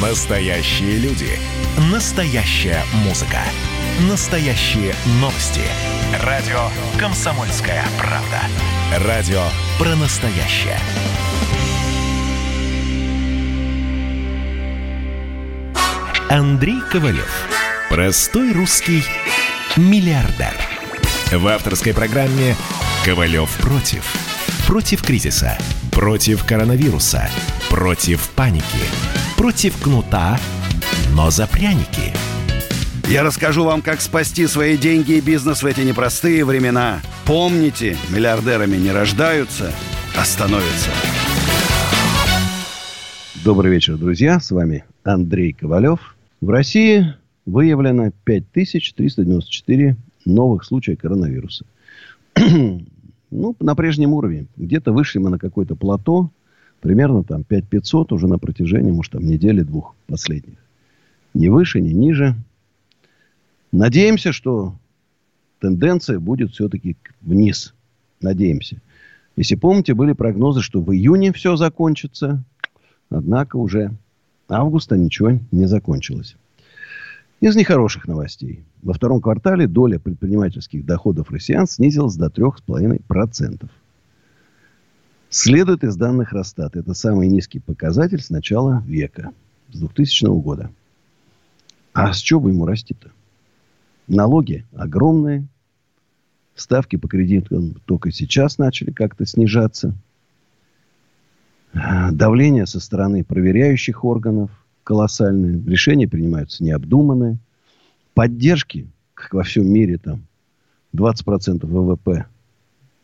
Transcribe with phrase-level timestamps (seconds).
[0.00, 1.38] Настоящие люди.
[1.92, 3.40] Настоящая музыка.
[4.08, 5.60] Настоящие новости.
[6.24, 6.58] Радио
[6.98, 9.06] «Комсомольская правда».
[9.06, 9.42] Радио
[9.78, 10.78] про настоящее.
[16.30, 17.30] Андрей Ковалев.
[17.90, 19.04] Простой русский
[19.76, 20.54] миллиардер.
[21.30, 22.56] В авторской программе
[23.04, 24.10] «Ковалев против».
[24.66, 25.58] Против кризиса.
[25.92, 27.28] Против коронавируса.
[27.70, 28.64] Против паники.
[29.38, 30.38] Против кнута,
[31.14, 32.12] но за пряники.
[33.08, 37.00] Я расскажу вам, как спасти свои деньги и бизнес в эти непростые времена.
[37.24, 39.72] Помните, миллиардерами не рождаются,
[40.18, 40.90] а становятся.
[43.44, 44.40] Добрый вечер, друзья.
[44.40, 46.16] С вами Андрей Ковалев.
[46.40, 47.14] В России
[47.46, 51.64] выявлено 5394 новых случая коронавируса.
[52.36, 54.46] ну, на прежнем уровне.
[54.56, 56.30] Где-то вышли мы на какое-то плато.
[56.80, 60.56] Примерно там 5500 уже на протяжении, может, там недели-двух последних.
[61.34, 62.34] Ни выше, ни ниже.
[63.70, 64.74] Надеемся, что
[65.60, 67.74] тенденция будет все-таки вниз.
[68.20, 68.80] Надеемся.
[69.36, 72.42] Если помните, были прогнозы, что в июне все закончится.
[73.10, 73.92] Однако уже
[74.48, 76.36] августа ничего не закончилось.
[77.40, 78.64] Из нехороших новостей.
[78.82, 83.68] Во втором квартале доля предпринимательских доходов россиян снизилась до 3,5%.
[85.30, 86.80] Следует из данных Росстата.
[86.80, 89.30] Это самый низкий показатель с начала века,
[89.72, 90.72] с 2000 года.
[91.92, 93.12] А с чего бы ему расти-то?
[94.08, 95.46] Налоги огромные.
[96.56, 99.94] Ставки по кредитам только сейчас начали как-то снижаться.
[101.72, 104.50] Давление со стороны проверяющих органов
[104.82, 105.62] колоссальные.
[105.64, 107.38] Решения принимаются необдуманные.
[108.14, 110.26] Поддержки, как во всем мире, там
[110.92, 112.26] 20% ВВП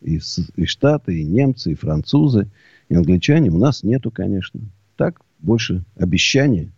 [0.01, 0.19] и,
[0.55, 2.49] и Штаты, и немцы, и французы,
[2.89, 4.61] и англичане у нас нету, конечно.
[4.95, 6.71] Так, больше обещания.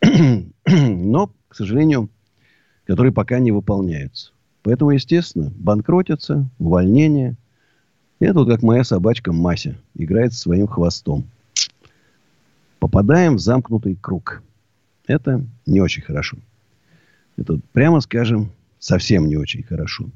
[0.66, 2.08] Но, к сожалению,
[2.84, 4.32] которые пока не выполняются.
[4.62, 7.36] Поэтому, естественно, банкротятся, увольнения.
[8.20, 11.26] И это вот как моя собачка Мася играет своим хвостом
[12.82, 14.42] попадаем в замкнутый круг.
[15.06, 16.36] Это не очень хорошо.
[17.36, 18.50] Это, прямо скажем,
[18.80, 20.06] совсем не очень хорошо.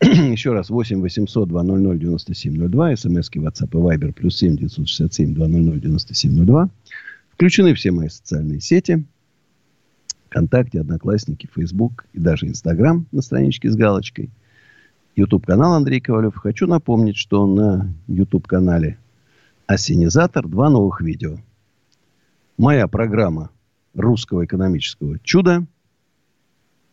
[0.02, 6.70] Еще раз, 8 800 200 9702, смски WhatsApp и Viber, плюс 7 967 200 9702.
[7.30, 9.04] Включены все мои социальные сети.
[10.26, 14.30] ВКонтакте, Одноклассники, Фейсбук и даже Инстаграм на страничке с галочкой.
[15.16, 16.36] YouTube-канал Андрей Ковалев.
[16.36, 18.98] Хочу напомнить, что на YouTube-канале
[19.66, 21.38] Осенизатор два новых видео–
[22.58, 23.50] моя программа
[23.94, 25.64] русского экономического чуда.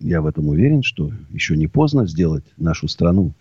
[0.05, 3.33] Я в этом уверен, что еще не поздно сделать нашу страну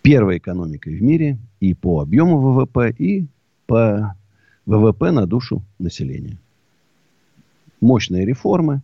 [0.00, 3.26] первой экономикой в мире и по объему ВВП, и
[3.66, 4.14] по
[4.64, 6.38] ВВП на душу населения.
[7.80, 8.82] Мощные реформы.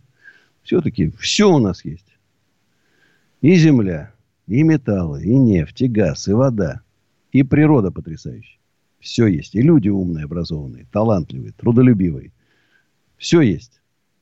[0.63, 2.17] Все-таки все у нас есть.
[3.39, 4.11] И земля,
[4.45, 6.81] и металлы, и нефть, и газ, и вода,
[7.31, 8.59] и природа потрясающая.
[8.99, 9.55] Все есть.
[9.55, 12.33] И люди умные, образованные, талантливые, трудолюбивые.
[13.15, 13.76] Все есть.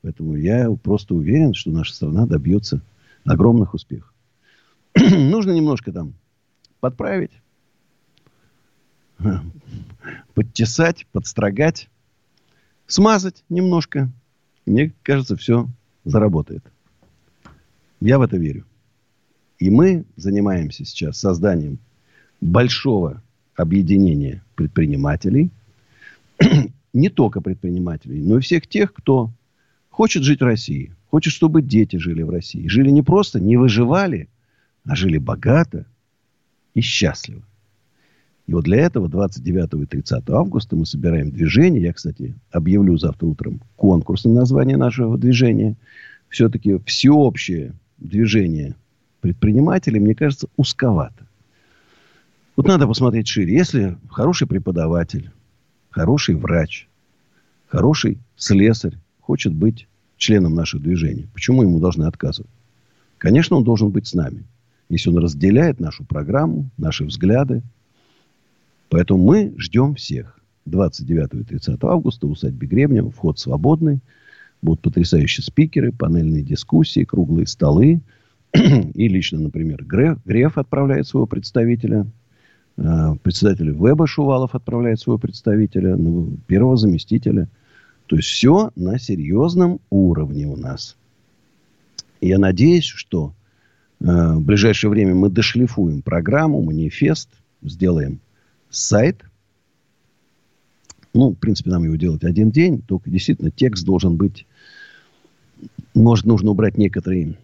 [0.05, 2.79] Поэтому я просто уверен, что наша страна добьется
[3.25, 4.13] огромных успехов.
[4.95, 6.13] Нужно немножко там
[6.79, 7.31] подправить,
[10.35, 11.89] подтесать, подстрогать,
[12.85, 14.11] смазать немножко.
[14.67, 15.67] Мне кажется, все
[16.03, 16.63] заработает.
[17.99, 18.63] Я в это верю.
[19.57, 21.79] И мы занимаемся сейчас созданием
[22.41, 23.23] большого
[23.55, 25.49] объединение предпринимателей,
[26.94, 29.31] не только предпринимателей, но и всех тех, кто
[29.95, 32.67] хочет жить в России, хочет, чтобы дети жили в России.
[32.67, 34.28] Жили не просто, не выживали,
[34.83, 35.85] а жили богато
[36.73, 37.41] и счастливо.
[38.45, 41.81] И вот для этого 29 и 30 августа мы собираем движение.
[41.81, 45.78] Я, кстати, объявлю завтра утром конкурс на название нашего движения.
[46.27, 48.75] Все-таки всеобщее движение
[49.22, 51.25] предпринимателей, мне кажется, узковато.
[52.57, 53.53] Вот надо посмотреть шире.
[53.53, 55.31] Если хороший преподаватель,
[55.89, 56.89] хороший врач,
[57.69, 59.88] хороший слесарь хочет быть
[60.18, 62.51] членом нашего движения, почему ему должны отказывать?
[63.18, 64.44] Конечно, он должен быть с нами.
[64.89, 67.63] Если он разделяет нашу программу, наши взгляды.
[68.89, 70.39] Поэтому мы ждем всех.
[70.66, 73.12] 29 и 30 августа в усадьбе Гребнева.
[73.12, 74.00] Вход свободный.
[74.62, 78.01] Будут потрясающие спикеры, панельные дискуссии, круглые столы.
[78.54, 82.06] И лично, например, Греф, Греф отправляет своего представителя
[82.78, 87.48] Э, председатель Веба Шувалов отправляет своего представителя, ну, первого заместителя.
[88.07, 90.96] То есть все на серьезном уровне у нас.
[92.22, 93.34] Я надеюсь, что
[94.00, 97.30] э, в ближайшее время мы дошлифуем программу, манифест,
[97.62, 98.19] сделаем
[98.69, 99.24] сайт,
[101.13, 102.81] Ну, в принципе, нам его делать один день.
[102.81, 104.46] Только действительно текст должен быть...
[105.94, 107.38] Может, нужно убрать некоторые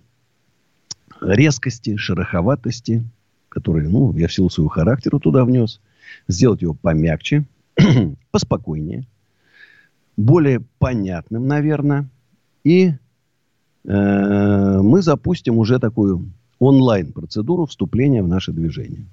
[1.21, 3.03] резкости, шероховатости,
[3.47, 5.79] которые, ну, я в силу своего характера туда внес.
[6.27, 7.45] Сделать его помягче,
[8.31, 9.05] поспокойнее,
[10.17, 12.09] более понятным, наверное.
[12.63, 12.93] И
[13.83, 19.05] э, мы запустим уже такую онлайн-процедуру вступления в наше движение.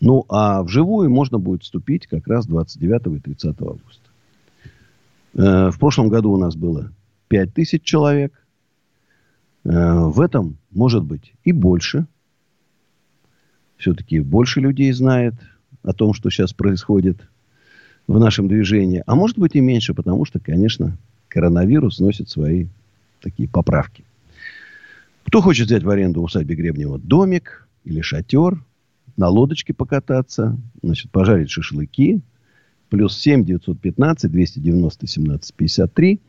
[0.00, 4.10] Ну, а вживую можно будет вступить как раз 29 и 30 августа.
[5.34, 6.92] Э, в прошлом году у нас было
[7.28, 8.32] 5 тысяч человек.
[9.64, 12.06] Э, в этом может быть и больше.
[13.76, 15.34] Все-таки больше людей знает
[15.82, 17.28] о том, что сейчас происходит
[18.06, 19.02] в нашем движении.
[19.06, 20.96] А может быть и меньше, потому что, конечно,
[21.28, 22.66] коронавирус носит свои
[23.20, 24.04] такие поправки.
[25.24, 28.62] Кто хочет взять в аренду в усадьбе Гребнева домик или шатер,
[29.16, 32.20] на лодочке покататься, значит, пожарить шашлыки,
[32.88, 36.20] плюс 7 915 290 17 53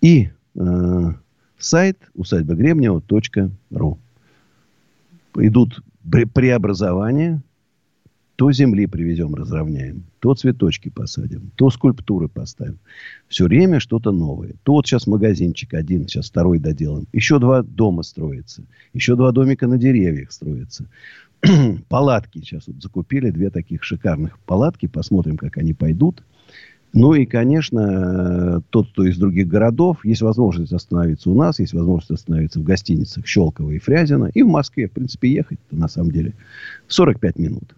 [0.00, 1.12] и э,
[1.58, 3.98] сайт усадьба Гребнева.ру.
[5.36, 5.80] Идут
[6.34, 7.42] преобразования,
[8.36, 12.78] то земли привезем, разровняем, то цветочки посадим, то скульптуры поставим.
[13.28, 14.52] Все время что-то новое.
[14.62, 17.06] То вот сейчас магазинчик один, сейчас второй доделан.
[17.12, 18.62] Еще два дома строятся.
[18.92, 20.86] Еще два домика на деревьях строятся.
[21.88, 23.30] палатки сейчас вот закупили.
[23.30, 24.86] Две таких шикарных палатки.
[24.86, 26.22] Посмотрим, как они пойдут.
[26.92, 32.10] Ну и, конечно, тот, кто из других городов, есть возможность остановиться у нас, есть возможность
[32.10, 34.30] остановиться в гостиницах Щелково и Фрязино.
[34.32, 36.34] И в Москве, в принципе, ехать на самом деле
[36.88, 37.74] 45 минут.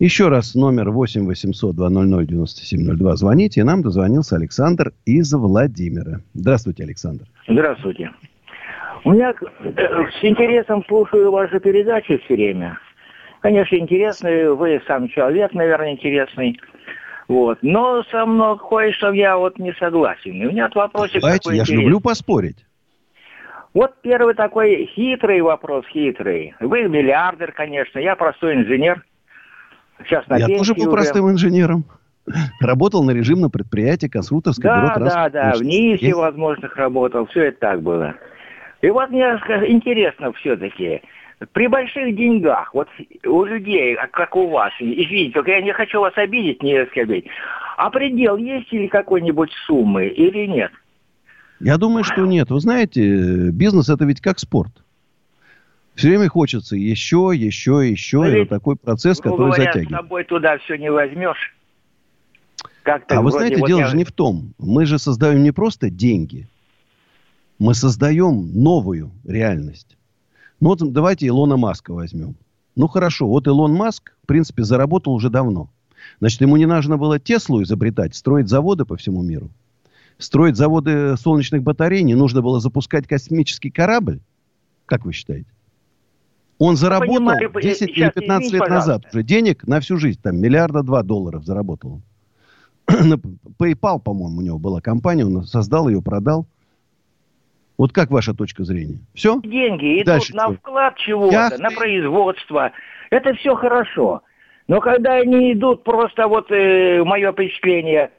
[0.00, 3.16] Еще раз номер 8 800 200 9702.
[3.16, 3.60] Звоните.
[3.60, 6.20] И нам дозвонился Александр из Владимира.
[6.32, 7.26] Здравствуйте, Александр.
[7.46, 8.10] Здравствуйте.
[9.04, 9.72] У меня э,
[10.18, 12.78] с интересом слушаю ваши передачи все время.
[13.40, 14.54] Конечно, интересные.
[14.54, 16.58] Вы сам человек, наверное, интересный.
[17.28, 17.58] Вот.
[17.60, 20.32] Но со мной кое-что я вот не согласен.
[20.32, 22.64] И у меня вопросик Давайте, я же люблю поспорить.
[23.74, 26.54] Вот первый такой хитрый вопрос, хитрый.
[26.58, 29.04] Вы миллиардер, конечно, я простой инженер.
[30.04, 30.90] Сейчас на Я тоже был уже.
[30.90, 31.84] простым инженером.
[32.60, 36.16] Работал на режимном предприятии конструкторской да, бюро Да, да, в НИИСе Есть?
[36.16, 37.26] возможных работал.
[37.26, 38.14] Все это так было.
[38.82, 39.24] И вот мне
[39.68, 41.02] интересно все-таки,
[41.52, 42.88] при больших деньгах, вот
[43.26, 47.26] у людей, как у вас, извините, только я не хочу вас обидеть, не оскорбить,
[47.76, 50.70] а предел есть или какой-нибудь суммы, или нет?
[51.60, 52.50] Я думаю, что нет.
[52.50, 54.72] Вы знаете, бизнес это ведь как спорт.
[56.00, 58.16] Все время хочется еще, еще, еще.
[58.20, 59.88] Но это такой процесс, который говоря, затягивает.
[59.88, 61.54] с собой туда все не возьмешь.
[62.84, 63.86] а вы знаете, вот дело я...
[63.86, 64.54] же не в том.
[64.56, 66.48] Мы же создаем не просто деньги.
[67.58, 69.98] Мы создаем новую реальность.
[70.58, 72.34] Ну вот давайте Илона Маска возьмем.
[72.76, 75.68] Ну хорошо, вот Илон Маск, в принципе, заработал уже давно.
[76.18, 79.50] Значит, ему не нужно было Теслу изобретать, строить заводы по всему миру.
[80.16, 84.20] Строить заводы солнечных батарей, не нужно было запускать космический корабль.
[84.86, 85.50] Как вы считаете?
[86.60, 90.20] Он заработал Понимаю, 10 или 15 лет назад уже денег на всю жизнь.
[90.22, 92.02] Там миллиарда два долларов заработал.
[92.86, 95.24] PayPal, по-моему, у него была компания.
[95.24, 96.46] Он создал ее, продал.
[97.78, 98.98] Вот как ваша точка зрения?
[99.14, 99.40] Все?
[99.40, 102.72] Деньги идут Дальше на вклад чего-то, на производство.
[103.08, 104.20] Это все хорошо.
[104.68, 108.10] Но когда они идут просто вот э, мое впечатление,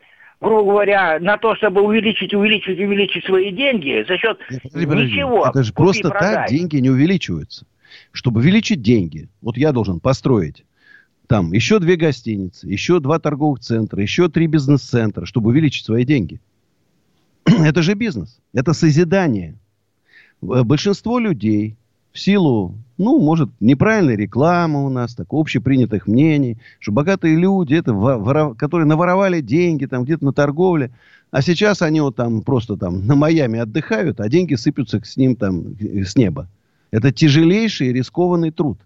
[0.42, 4.40] грубо говоря, на то, чтобы увеличить, увеличить, увеличить свои деньги за счет
[4.74, 5.46] ничего.
[5.46, 7.68] Это же просто так деньги не увеличиваются
[8.12, 10.66] чтобы увеличить деньги, вот я должен построить
[11.32, 16.42] там еще две гостиницы, еще два торговых центра, еще три бизнес-центра, чтобы увеличить свои деньги.
[17.46, 18.38] Это же бизнес.
[18.54, 19.56] Это созидание.
[20.42, 21.78] Большинство людей
[22.12, 27.94] в силу, ну, может, неправильной рекламы у нас, так, общепринятых мнений, что богатые люди, это
[27.94, 30.92] воров, которые наворовали деньги там где-то на торговле,
[31.32, 35.38] а сейчас они вот там просто там на Майами отдыхают, а деньги сыпятся с ним
[35.38, 36.50] там с неба.
[36.92, 38.78] Это тяжелейший и рискованный труд.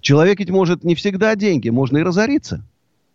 [0.00, 2.64] Человек ведь может не всегда деньги, можно и разориться.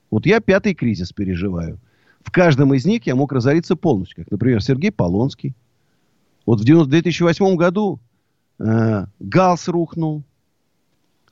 [0.09, 1.79] Вот я пятый кризис переживаю.
[2.21, 4.23] В каждом из них я мог разориться полностью.
[4.23, 5.53] Как, например, Сергей Полонский.
[6.45, 7.99] Вот в 2008 году
[8.59, 10.23] э, ГАЛС рухнул,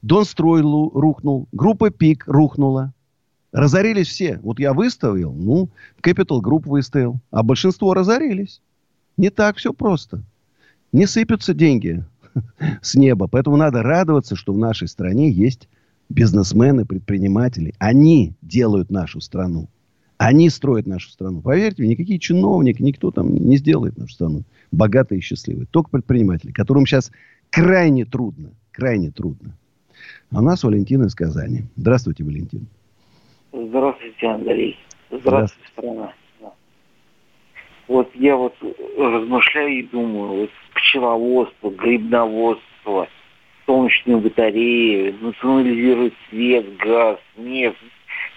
[0.02, 2.94] Донстрой рухнул, группа ПИК рухнула.
[3.54, 4.40] Разорились все.
[4.40, 5.70] Вот я выставил, ну,
[6.02, 7.20] Capital Group выставил.
[7.32, 8.62] А большинство разорились.
[9.16, 10.24] Не так все просто
[10.94, 12.04] не сыпятся деньги
[12.82, 13.28] с неба.
[13.28, 15.68] Поэтому надо радоваться, что в нашей стране есть
[16.08, 17.74] бизнесмены, предприниматели.
[17.80, 19.68] Они делают нашу страну.
[20.18, 21.42] Они строят нашу страну.
[21.42, 25.66] Поверьте мне, никакие чиновники, никто там не сделает нашу страну богатой и счастливой.
[25.66, 27.12] Только предприниматели, которым сейчас
[27.50, 28.52] крайне трудно.
[28.72, 29.58] Крайне трудно.
[30.32, 31.64] А у нас Валентина из Казани.
[31.76, 32.68] Здравствуйте, Валентин.
[33.52, 34.78] Здравствуйте, Андрей.
[35.12, 36.14] Здравствуйте, страна.
[37.88, 38.56] Вот я вот
[38.98, 43.08] размышляю и думаю, вот пчеловодство, грибноводство,
[43.66, 47.78] солнечные батареи, национализировать свет, газ, нефть,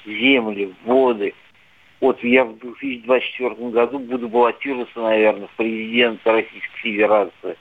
[0.04, 1.34] земли, воды.
[2.00, 7.56] Вот я в 2024 году буду баллотироваться, наверное, в президента Российской Федерации.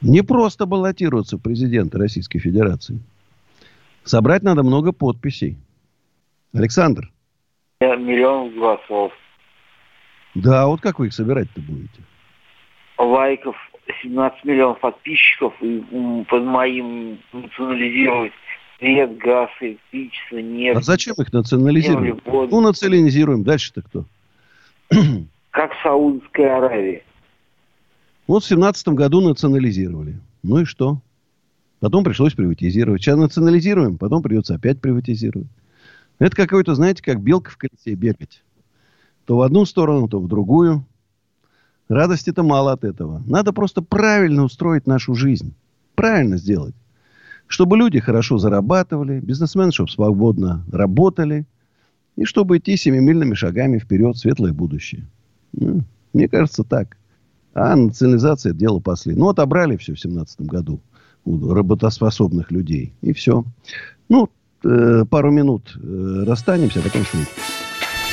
[0.00, 3.00] Не просто баллотироваться в президенты Российской Федерации.
[4.04, 5.56] Собрать надо много подписей.
[6.54, 7.10] Александр.
[7.80, 9.12] Миллион голосов.
[10.42, 12.02] Да, вот как вы их собирать-то будете?
[12.98, 13.56] Лайков
[14.02, 15.82] 17 миллионов подписчиков и
[16.28, 18.32] под моим национализировать
[18.78, 20.78] свет, газ, электричество, нефть.
[20.78, 22.20] А зачем их национализировать?
[22.26, 23.44] Ну, национализируем.
[23.44, 24.04] Дальше-то кто?
[25.50, 27.02] Как в Саудовской Аравии.
[28.26, 30.16] Вот в семнадцатом году национализировали.
[30.42, 30.98] Ну и что?
[31.80, 33.02] Потом пришлось приватизировать.
[33.02, 35.48] Сейчас национализируем, потом придется опять приватизировать.
[36.18, 38.42] Это какой-то, знаете, как белка в колесе бегать.
[39.26, 40.84] То в одну сторону, то в другую.
[41.88, 43.22] Радости-то мало от этого.
[43.26, 45.54] Надо просто правильно устроить нашу жизнь.
[45.94, 46.74] Правильно сделать.
[47.46, 51.44] Чтобы люди хорошо зарабатывали, бизнесмены, чтобы свободно работали.
[52.16, 55.06] И чтобы идти семимильными шагами вперед в светлое будущее.
[55.52, 56.96] Ну, мне кажется, так.
[57.52, 59.14] А национализация– дело после.
[59.14, 60.80] Ну, отобрали все в семнадцатом году
[61.24, 62.94] у работоспособных людей.
[63.02, 63.44] И все.
[64.08, 64.30] Ну,
[64.64, 67.55] э, пару минут э, расстанемся, а потом встретимся.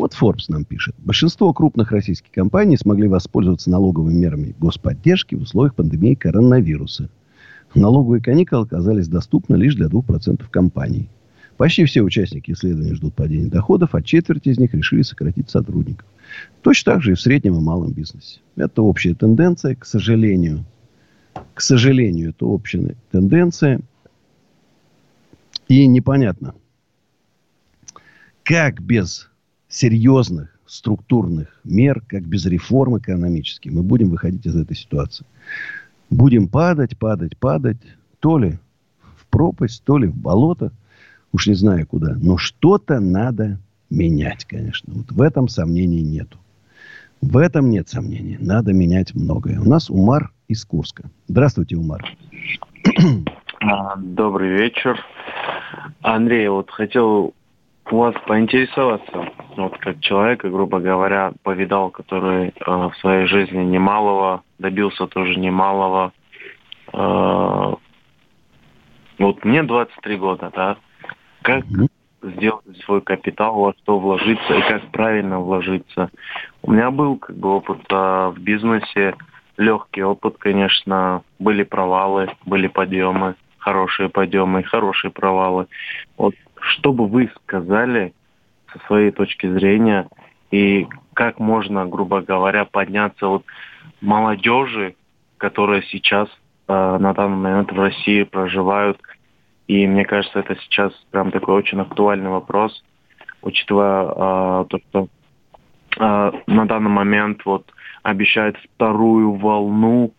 [0.00, 0.94] Вот Forbes нам пишет.
[0.96, 7.10] Большинство крупных российских компаний смогли воспользоваться налоговыми мерами господдержки в условиях пандемии коронавируса.
[7.74, 11.10] Налоговые каникулы оказались доступны лишь для 2% компаний.
[11.58, 16.06] Почти все участники исследования ждут падения доходов, а четверть из них решили сократить сотрудников.
[16.62, 18.40] Точно так же и в среднем и малом бизнесе.
[18.56, 20.64] Это общая тенденция, к сожалению.
[21.52, 23.82] К сожалению, это общая тенденция.
[25.68, 26.54] И непонятно,
[28.42, 29.29] как без
[29.70, 35.24] серьезных структурных мер, как без реформ экономических мы будем выходить из этой ситуации.
[36.10, 37.78] Будем падать, падать, падать,
[38.18, 38.58] то ли
[39.16, 40.72] в пропасть, то ли в болото,
[41.32, 42.16] уж не знаю куда.
[42.20, 43.58] Но что-то надо
[43.88, 44.92] менять, конечно.
[44.94, 46.38] Вот в этом сомнений нету.
[47.20, 48.38] В этом нет сомнений.
[48.40, 49.60] Надо менять многое.
[49.60, 51.10] У нас Умар из Курска.
[51.28, 52.04] Здравствуйте, Умар.
[53.60, 54.98] А, добрый вечер.
[56.00, 57.34] Андрей, вот хотел
[57.90, 64.42] у вас поинтересоваться, вот как человек, грубо говоря, повидал, который э, в своей жизни немалого,
[64.58, 66.12] добился тоже немалого.
[66.92, 67.74] Э,
[69.18, 70.76] вот мне 23 года, да.
[71.42, 71.88] Как, mm-hmm
[72.22, 76.10] сделать свой капитал, во что вложиться и как правильно вложиться.
[76.62, 79.14] У меня был как бы опыт а, в бизнесе,
[79.56, 85.66] легкий опыт, конечно, были провалы, были подъемы, хорошие подъемы хорошие провалы.
[86.16, 88.12] Вот что бы вы сказали
[88.72, 90.08] со своей точки зрения
[90.50, 93.44] и как можно, грубо говоря, подняться вот
[94.00, 94.94] молодежи,
[95.38, 96.28] которая сейчас
[96.68, 99.00] э, на данный момент в России проживают,
[99.66, 102.82] и мне кажется, это сейчас прям такой очень актуальный вопрос,
[103.42, 105.08] учитывая э, то, что
[105.98, 107.72] э, на данный момент вот
[108.02, 110.12] обещают вторую волну,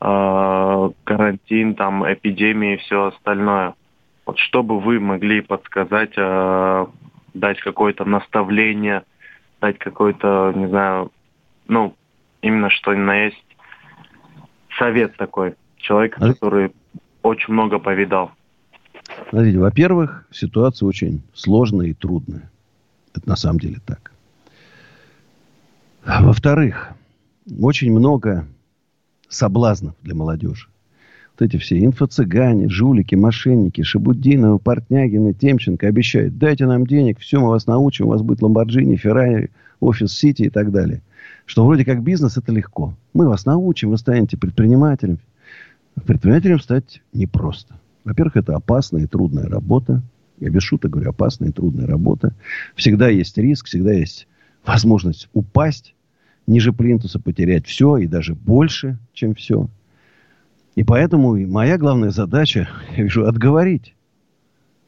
[0.00, 3.74] э, карантин, там, эпидемии и все остальное.
[4.24, 6.86] Вот что бы вы могли подсказать, э,
[7.38, 9.04] дать какое-то наставление,
[9.60, 11.12] дать какой-то, не знаю,
[11.68, 11.94] ну,
[12.42, 13.44] именно что на есть
[14.78, 15.54] совет такой.
[15.76, 16.72] Человек, который
[17.22, 18.32] очень много повидал.
[19.30, 22.50] Смотрите, во-первых, ситуация очень сложная и трудная.
[23.14, 24.12] Это на самом деле так.
[26.04, 26.90] Во-вторых,
[27.60, 28.46] очень много
[29.28, 30.68] соблазнов для молодежи.
[31.38, 37.50] Вот эти все инфо-цыгане, жулики, мошенники, Шабуддиновы, Портнягины, Темченко обещают, дайте нам денег, все, мы
[37.50, 39.50] вас научим, у вас будет Ламборджини, Феррари,
[39.80, 41.02] офис Сити и так далее.
[41.44, 42.94] Что вроде как бизнес это легко.
[43.12, 45.18] Мы вас научим, вы станете предпринимателем.
[46.06, 47.74] Предпринимателем стать непросто.
[48.04, 50.02] Во-первых, это опасная и трудная работа.
[50.38, 52.34] Я без шуток говорю, опасная и трудная работа.
[52.74, 54.26] Всегда есть риск, всегда есть
[54.64, 55.94] возможность упасть,
[56.46, 59.68] ниже плинтуса потерять все и даже больше, чем все.
[60.76, 63.94] И поэтому моя главная задача, я вижу, отговорить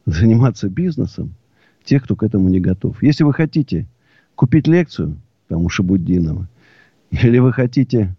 [0.06, 1.34] заниматься бизнесом
[1.82, 3.02] тех, кто к этому не готов.
[3.02, 3.86] Если вы хотите
[4.34, 5.16] купить лекцию,
[5.48, 6.46] там, у Шабуддинова,
[7.10, 8.14] или вы хотите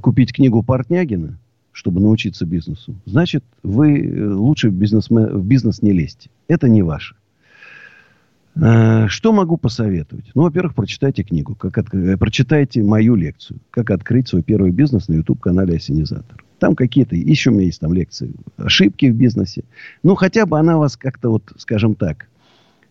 [0.00, 1.38] купить книгу Портнягина,
[1.72, 6.30] чтобы научиться бизнесу, значит, вы э, лучше в, бизнесмен, в бизнес не лезьте.
[6.46, 7.16] Это не ваше.
[8.54, 10.30] Э, что могу посоветовать?
[10.34, 11.56] Ну, во-первых, прочитайте книгу.
[11.56, 11.92] Как от...
[11.92, 13.58] Э, прочитайте мою лекцию.
[13.70, 16.45] Как открыть свой первый бизнес на YouTube-канале «Осенизатор».
[16.58, 17.16] Там какие-то...
[17.16, 18.32] Еще у меня есть там лекции.
[18.56, 19.64] Ошибки в бизнесе.
[20.02, 22.28] Ну, хотя бы она вас как-то вот, скажем так,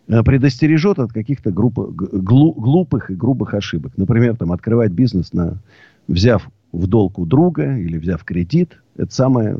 [0.06, 1.78] предостережет от каких-то групп...
[1.78, 3.92] глупых и грубых ошибок.
[3.96, 5.58] Например, там, открывать бизнес, на...
[6.06, 9.56] взяв в долг у друга или взяв кредит, это самый э,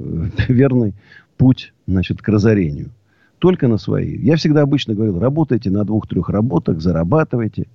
[0.52, 0.94] верный
[1.36, 2.90] путь значит, к разорению.
[3.38, 4.16] Только на свои.
[4.16, 7.66] Я всегда обычно говорил, работайте на двух-трех работах, зарабатывайте.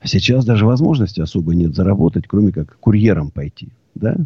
[0.00, 3.68] А сейчас даже возможности особо нет заработать, кроме как курьером пойти.
[3.94, 4.16] Да?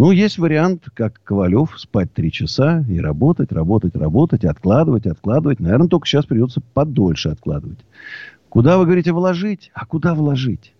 [0.00, 5.60] Ну, есть вариант, как Ковалев, спать три часа и работать, работать, работать, откладывать, откладывать.
[5.60, 7.80] Наверное, только сейчас придется подольше откладывать.
[8.48, 9.70] Куда, вы говорите, вложить?
[9.74, 10.72] А куда вложить?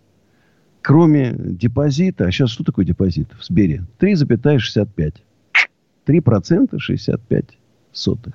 [0.81, 3.85] кроме депозита, а сейчас что такое депозит в Сбере?
[3.99, 5.15] 3,65.
[6.07, 7.45] 3% 65
[7.93, 8.35] сотых.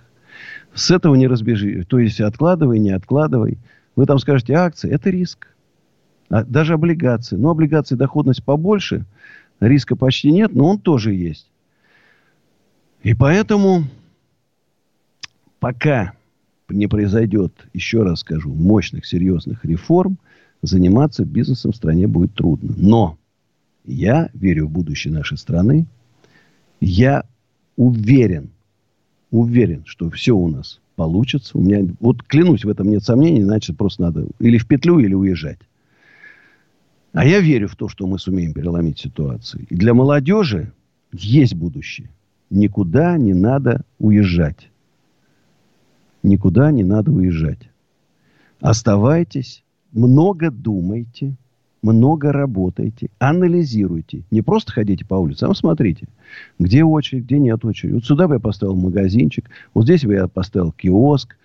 [0.76, 1.84] С этого не разбежи.
[1.86, 3.58] То есть откладывай, не откладывай.
[3.96, 5.48] Вы там скажете, акции, это риск.
[6.30, 7.38] А даже облигации.
[7.38, 9.06] Но облигации доходность побольше.
[9.60, 11.50] Риска почти нет, но он тоже есть.
[13.04, 13.84] И поэтому
[15.60, 16.14] пока
[16.70, 20.18] не произойдет, еще раз скажу, мощных, серьезных реформ,
[20.62, 22.74] заниматься бизнесом в стране будет трудно.
[22.78, 23.18] Но
[23.86, 25.86] я верю в будущее нашей страны.
[26.82, 27.24] Я
[27.78, 28.50] уверен,
[29.32, 31.58] уверен, что все у нас получится.
[31.58, 35.14] У меня, вот клянусь, в этом нет сомнений, иначе просто надо или в петлю, или
[35.14, 35.60] уезжать.
[37.16, 39.66] А я верю в то, что мы сумеем переломить ситуацию.
[39.70, 40.74] И для молодежи
[41.14, 42.10] есть будущее.
[42.50, 44.70] Никуда не надо уезжать.
[46.24, 47.70] Никуда не надо уезжать.
[48.60, 51.38] Оставайтесь много думайте,
[51.82, 54.24] много работайте, анализируйте.
[54.30, 56.08] Не просто ходите по улице, а смотрите,
[56.60, 57.94] где очередь, где нет очереди.
[57.94, 61.38] Вот сюда бы я поставил магазинчик, вот здесь бы я поставил киоск.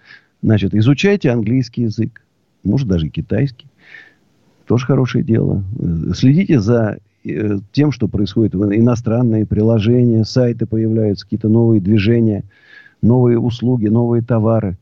[0.42, 2.24] Значит, изучайте английский язык,
[2.64, 3.68] может, даже китайский.
[4.70, 5.64] Тоже хорошее дело.
[6.14, 12.44] Следите за э, тем, что происходит в иностранные приложения, сайты появляются, какие-то новые движения,
[13.02, 14.78] новые услуги, новые товары.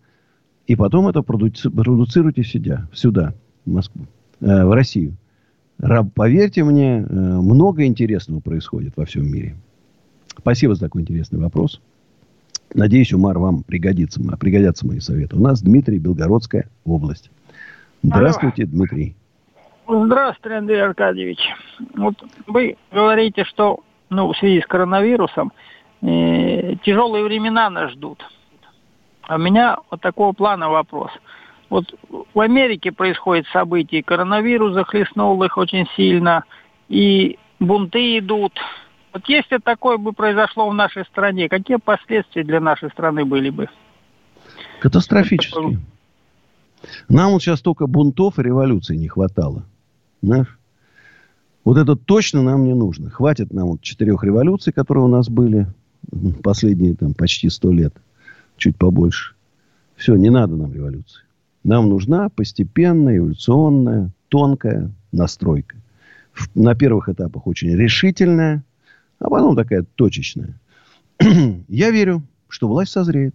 [0.66, 2.87] И потом это продуцируйте сюда.
[2.92, 3.33] сюда.
[3.64, 4.03] Москву,
[4.42, 5.14] э, в Россию.
[6.14, 9.57] Поверьте мне, э, много интересного происходит во всем мире.
[10.37, 11.81] Спасибо за такой интересный вопрос.
[12.74, 15.37] Надеюсь, Умар, вам пригодится, пригодятся мои советы.
[15.37, 17.31] У нас Дмитрий, Белгородская область.
[18.03, 18.72] Здравствуйте, Алло.
[18.72, 19.16] Дмитрий.
[19.88, 21.38] Здравствуйте, Андрей Аркадьевич.
[21.94, 22.14] Вот
[22.46, 25.53] вы говорите, что ну, в связи с коронавирусом
[26.03, 28.22] э, тяжелые времена нас ждут.
[29.22, 31.11] А у меня вот такого плана вопрос–
[31.70, 31.85] вот
[32.35, 36.44] в Америке происходит событие, коронавирус захлестнул их очень сильно,
[36.88, 38.53] и бунты идут.
[39.12, 43.68] Вот если такое бы произошло в нашей стране, какие последствия для нашей страны были бы?
[44.81, 45.79] Катастрофические.
[47.09, 49.64] Нам вот сейчас только бунтов и революции не хватало.
[50.22, 50.59] Знаешь?
[51.64, 53.11] Вот это точно нам не нужно.
[53.11, 55.66] Хватит нам вот четырех революций, которые у нас были
[56.42, 57.94] последние там почти сто лет.
[58.57, 59.35] Чуть побольше.
[59.96, 61.22] Все, не надо нам революции.
[61.64, 65.76] Нам нужна постепенная, эволюционная, тонкая настройка.
[66.54, 68.64] На первых этапах очень решительная,
[69.18, 70.59] а потом такая точечная.
[71.68, 73.35] Я верю, что власть созреет.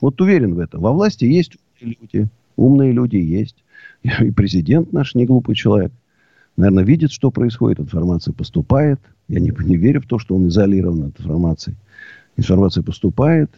[0.00, 0.80] Вот уверен в этом.
[0.80, 3.56] Во власти есть люди, умные люди есть.
[4.04, 5.92] И президент наш не глупый человек.
[6.56, 9.00] Наверное, видит, что происходит, информация поступает.
[9.28, 11.74] Я не, не верю в то, что он изолирован от информации.
[12.36, 13.50] Информация поступает.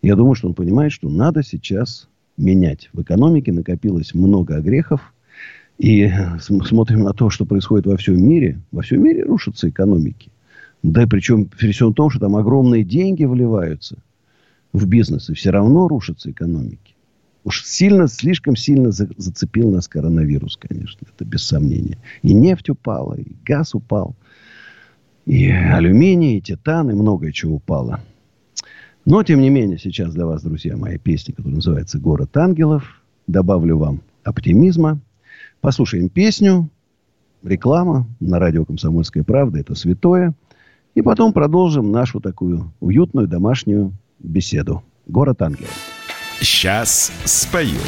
[0.00, 2.88] Я думаю, что он понимает, что надо сейчас менять.
[2.92, 5.12] В экономике накопилось много грехов.
[5.78, 8.60] И смотрим на то, что происходит во всем мире.
[8.70, 10.30] Во всем мире рушатся экономики.
[10.82, 13.98] Да, причем при всем том, что там огромные деньги вливаются
[14.72, 16.94] в бизнес, и все равно рушатся экономики.
[17.44, 21.98] Уж сильно, слишком сильно за, зацепил нас коронавирус, конечно, это без сомнения.
[22.22, 24.14] И нефть упала, и газ упал.
[25.24, 28.00] И алюминий, и титан, и многое чего упало.
[29.06, 33.02] Но, тем не менее, сейчас для вас, друзья мои, песня, которая называется «Город ангелов».
[33.26, 35.00] Добавлю вам оптимизма.
[35.60, 36.68] Послушаем песню,
[37.42, 39.60] реклама на радио «Комсомольская правда».
[39.60, 40.34] Это святое.
[40.94, 44.82] И потом продолжим нашу такую уютную домашнюю беседу.
[45.06, 45.89] «Город ангелов».
[46.42, 47.78] Сейчас спою.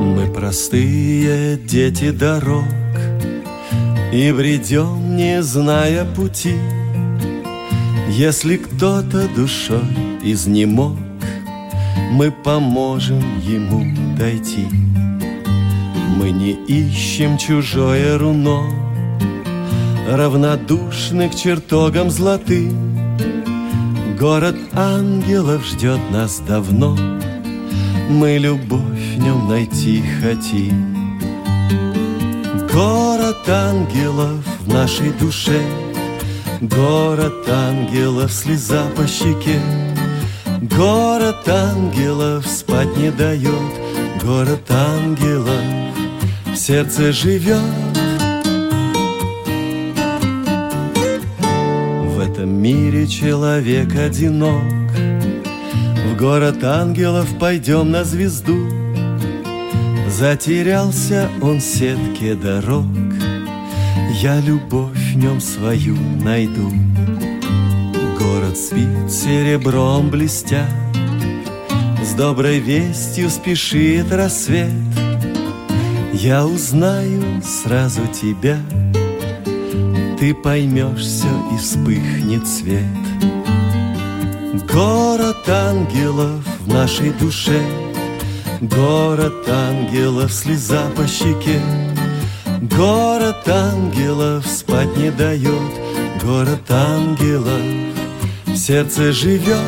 [0.00, 2.64] Мы простые дети дорог
[4.12, 6.56] И бредем, не зная пути
[8.10, 9.80] Если кто-то душой
[10.22, 10.98] изнемог
[12.10, 13.84] Мы поможем ему
[14.16, 14.66] дойти.
[16.16, 18.70] Мы не ищем чужое руно
[20.08, 22.96] Равнодушны к чертогам золотым
[24.18, 26.96] Город ангелов ждет нас давно
[28.08, 31.18] Мы любовь в нем найти хотим.
[32.72, 35.60] Город ангелов в нашей душе
[36.60, 39.60] Город ангелов, слеза по щеке
[40.76, 43.50] Город ангелов спать не дает
[44.24, 45.62] Город ангелов
[46.46, 47.60] в сердце живет.
[51.38, 54.64] В этом мире человек одинок.
[56.06, 58.68] В город ангелов пойдем на звезду.
[60.08, 62.86] Затерялся он в сетке дорог.
[64.20, 66.72] Я любовь в нем свою найду
[68.54, 70.64] Спит серебром блестя.
[72.00, 74.70] С доброй вестью спешит рассвет.
[76.12, 78.60] Я узнаю сразу тебя.
[80.20, 82.84] Ты поймешь все и вспыхнет свет.
[84.72, 87.60] Город ангелов в нашей душе.
[88.60, 91.60] Город ангелов, слеза по щеке.
[92.62, 95.72] Город ангелов спать не дает.
[96.22, 97.60] Город ангелов
[98.56, 99.58] сердце живет.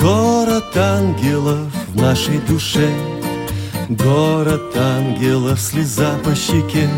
[0.00, 2.88] Город ангелов в нашей душе.
[3.88, 6.88] Город ангелов, слеза по щеке.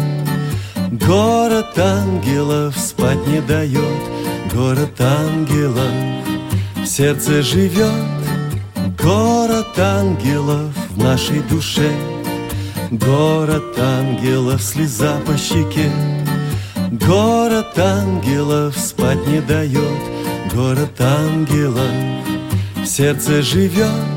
[0.90, 4.23] Город ангелов спать не дает
[4.54, 5.90] Город ангелов
[6.76, 7.90] в сердце живет.
[9.02, 11.90] Город ангелов в нашей душе.
[12.92, 15.90] Город ангелов, слеза по щеке.
[16.92, 20.00] Город ангелов спать не дает.
[20.54, 21.90] Город ангелов
[22.76, 24.13] в сердце живет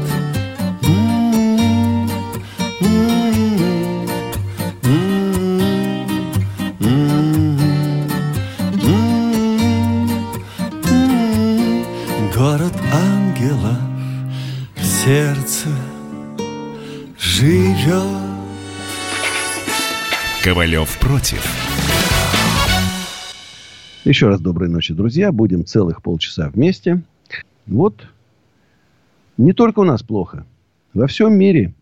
[21.08, 21.42] против.
[24.04, 25.32] Еще раз доброй ночи, друзья.
[25.32, 27.02] Будем целых полчаса вместе.
[27.66, 28.06] Вот
[29.38, 30.46] не только у нас плохо.
[30.94, 31.74] Во всем мире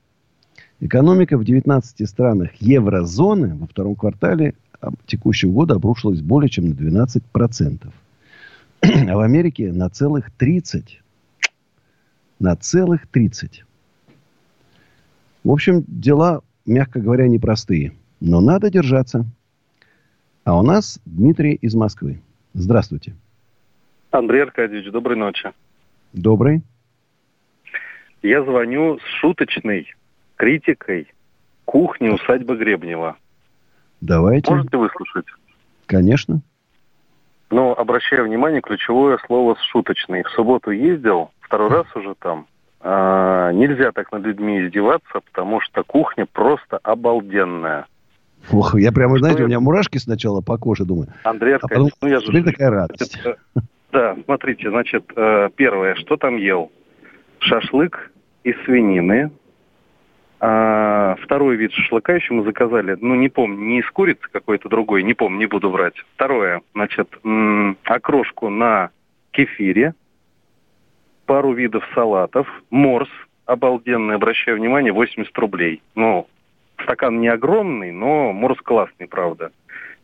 [0.80, 4.54] экономика в 19 странах еврозоны во втором квартале
[5.08, 7.88] текущего года обрушилась более чем на 12%.
[8.82, 11.02] А в Америке на целых 30.
[12.40, 13.64] На целых 30.
[15.44, 17.94] В общем, дела, мягко говоря, непростые.
[18.28, 19.24] Но надо держаться.
[20.46, 22.22] А у нас Дмитрий из Москвы.
[22.56, 23.14] Здравствуйте.
[24.10, 25.52] Андрей Аркадьевич, доброй ночи.
[26.12, 26.64] Добрый.
[28.24, 29.94] Я звоню с шуточной
[30.38, 31.14] критикой
[31.66, 33.16] кухни усадьбы Гребнева.
[34.02, 34.52] Давайте.
[34.52, 35.28] Можете выслушать?
[35.86, 36.42] Конечно.
[37.52, 40.24] Но обращаю внимание, ключевое слово «шуточный».
[40.24, 42.48] В субботу ездил, второй раз уже там.
[42.80, 47.86] А, нельзя так над людьми издеваться, потому что кухня просто обалденная.
[48.52, 51.08] Ох, я прямо, знаете, у меня мурашки сначала по коже, думаю.
[51.24, 52.44] Андрей А потом, ну я же...
[52.44, 53.20] такая радость.
[53.26, 53.36] Э,
[53.92, 56.72] Да, смотрите, значит, э, первое, что там ел?
[57.40, 58.12] Шашлык
[58.44, 59.32] из свинины.
[60.40, 65.02] А, второй вид шашлыка еще мы заказали, ну, не помню, не из курицы какой-то другой,
[65.02, 65.96] не помню, не буду врать.
[66.16, 67.10] Второе, значит,
[67.84, 68.90] окрошку на
[69.32, 69.96] кефире,
[71.26, 73.10] пару видов салатов, морс
[73.46, 75.82] обалденный, обращаю внимание, 80 рублей.
[75.96, 76.28] Ну,
[76.84, 79.52] стакан не огромный, но морс классный, правда.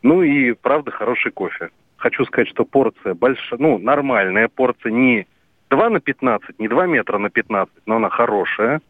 [0.01, 1.69] Ну и, правда, хороший кофе.
[1.97, 5.27] Хочу сказать, что порция большая, ну, нормальная порция, не
[5.69, 8.81] 2 на 15, не 2 метра на 15, но она хорошая.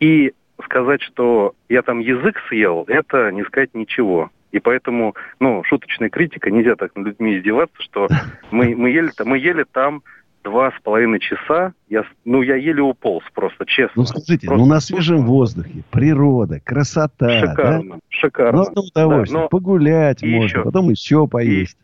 [0.00, 0.32] И
[0.64, 4.30] сказать, что я там язык съел, это не сказать ничего.
[4.52, 8.08] И поэтому, ну, шуточная критика, нельзя так над людьми издеваться, что
[8.50, 10.02] мы, мы, ели, мы ели там
[10.44, 11.72] два с половиной часа.
[11.88, 13.92] Я, ну, я еле уполз просто, честно.
[13.96, 14.64] Ну, скажите, просто...
[14.64, 18.00] ну, на свежем воздухе, природа, красота, Шикарно, да?
[18.08, 18.64] шикарно.
[18.74, 19.38] Ну, удовольствие.
[19.38, 19.48] Да, но...
[19.48, 20.62] Погулять и можно, еще.
[20.62, 21.78] потом еще поесть.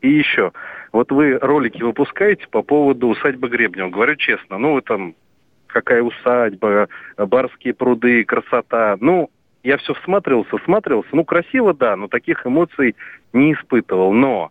[0.00, 0.52] И, и еще.
[0.92, 3.90] Вот вы ролики выпускаете по поводу усадьбы Гребнева.
[3.90, 5.14] Говорю честно, ну, вы там
[5.66, 8.96] какая усадьба, барские пруды, красота.
[9.00, 9.30] Ну,
[9.62, 11.10] я все всматривался, всматривался.
[11.12, 12.96] Ну, красиво, да, но таких эмоций
[13.32, 14.12] не испытывал.
[14.12, 14.50] Но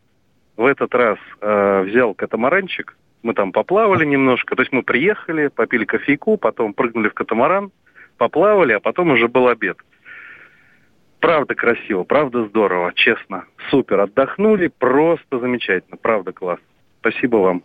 [0.58, 2.96] в этот раз э, взял катамаранчик,
[3.26, 4.56] мы там поплавали немножко.
[4.56, 7.72] То есть мы приехали, попили кофейку, потом прыгнули в катамаран,
[8.18, 9.78] поплавали, а потом уже был обед.
[11.20, 13.46] Правда красиво, правда здорово, честно.
[13.72, 16.60] Супер, отдохнули, просто замечательно, правда класс.
[17.00, 17.64] Спасибо вам.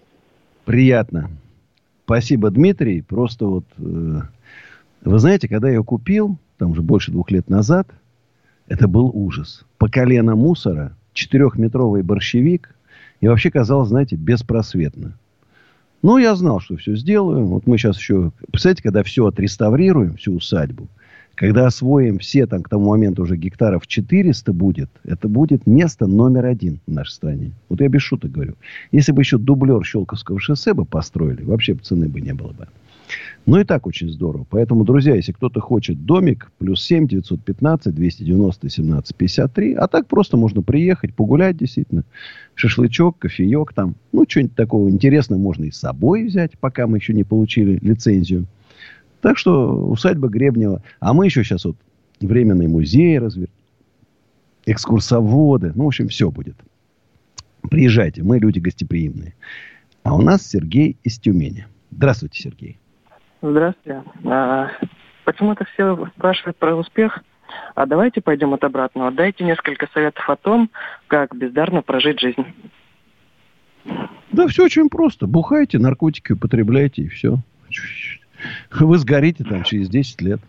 [0.64, 1.30] Приятно.
[2.06, 3.02] Спасибо, Дмитрий.
[3.02, 3.82] Просто вот, э,
[5.04, 7.86] вы знаете, когда я купил, там уже больше двух лет назад,
[8.66, 9.66] это был ужас.
[9.76, 12.74] По колено мусора, четырехметровый борщевик,
[13.20, 15.18] и вообще казалось, знаете, беспросветно.
[16.02, 17.46] Ну, я знал, что все сделаю.
[17.46, 18.32] Вот мы сейчас еще...
[18.50, 20.88] Представляете, когда все отреставрируем, всю усадьбу,
[21.34, 26.46] когда освоим все, там, к тому моменту уже гектаров 400 будет, это будет место номер
[26.46, 27.52] один в нашей стране.
[27.68, 28.54] Вот я без шуток говорю.
[28.92, 32.68] Если бы еще дублер Щелковского шоссе бы построили, вообще цены бы не было бы.
[33.46, 34.46] Ну и так очень здорово.
[34.50, 39.74] Поэтому, друзья, если кто-то хочет домик, плюс 7 915 290 17 53.
[39.74, 42.04] А так просто можно приехать, погулять действительно.
[42.54, 43.94] Шашлычок, кофеек там.
[44.12, 48.46] Ну, что-нибудь такого интересного можно и с собой взять, пока мы еще не получили лицензию.
[49.20, 50.82] Так что усадьба Гребнева.
[50.98, 51.76] А мы еще сейчас вот
[52.20, 53.48] временный музей разве
[54.66, 55.72] экскурсоводы.
[55.74, 56.56] Ну, в общем, все будет.
[57.62, 59.34] Приезжайте, мы люди гостеприимные.
[60.02, 61.66] А у нас Сергей из Тюмени.
[61.90, 62.79] Здравствуйте, Сергей.
[63.42, 64.02] Здравствуйте.
[64.24, 64.70] А,
[65.24, 67.20] почему-то все спрашивают про успех.
[67.74, 69.10] А давайте пойдем от обратного.
[69.10, 70.70] Дайте несколько советов о том,
[71.06, 72.44] как бездарно прожить жизнь.
[74.30, 75.26] Да все очень просто.
[75.26, 77.38] Бухайте, наркотики употребляйте и все.
[78.70, 80.40] Вы сгорите там через 10 лет.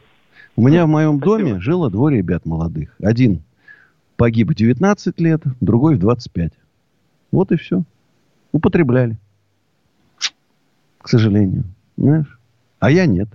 [0.56, 2.96] У меня в моем доме жило двое ребят молодых.
[3.02, 3.42] Один
[4.18, 6.52] погиб в 19 лет, другой в 25.
[7.32, 7.84] Вот и все.
[8.52, 9.18] Употребляли.
[11.00, 11.64] К сожалению.
[11.98, 12.38] Знаешь?
[12.82, 13.30] А я нет.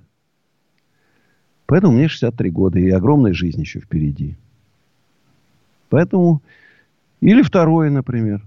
[1.66, 2.80] Поэтому мне 63 года.
[2.80, 4.36] И огромная жизнь еще впереди.
[5.88, 6.42] Поэтому...
[7.20, 8.42] Или второе, например.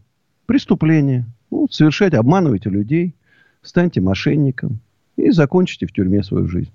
[0.45, 1.25] Преступление.
[1.51, 3.15] Ну, совершать, обманывайте людей.
[3.61, 4.79] Станьте мошенником.
[5.15, 6.71] И закончите в тюрьме свою жизнь.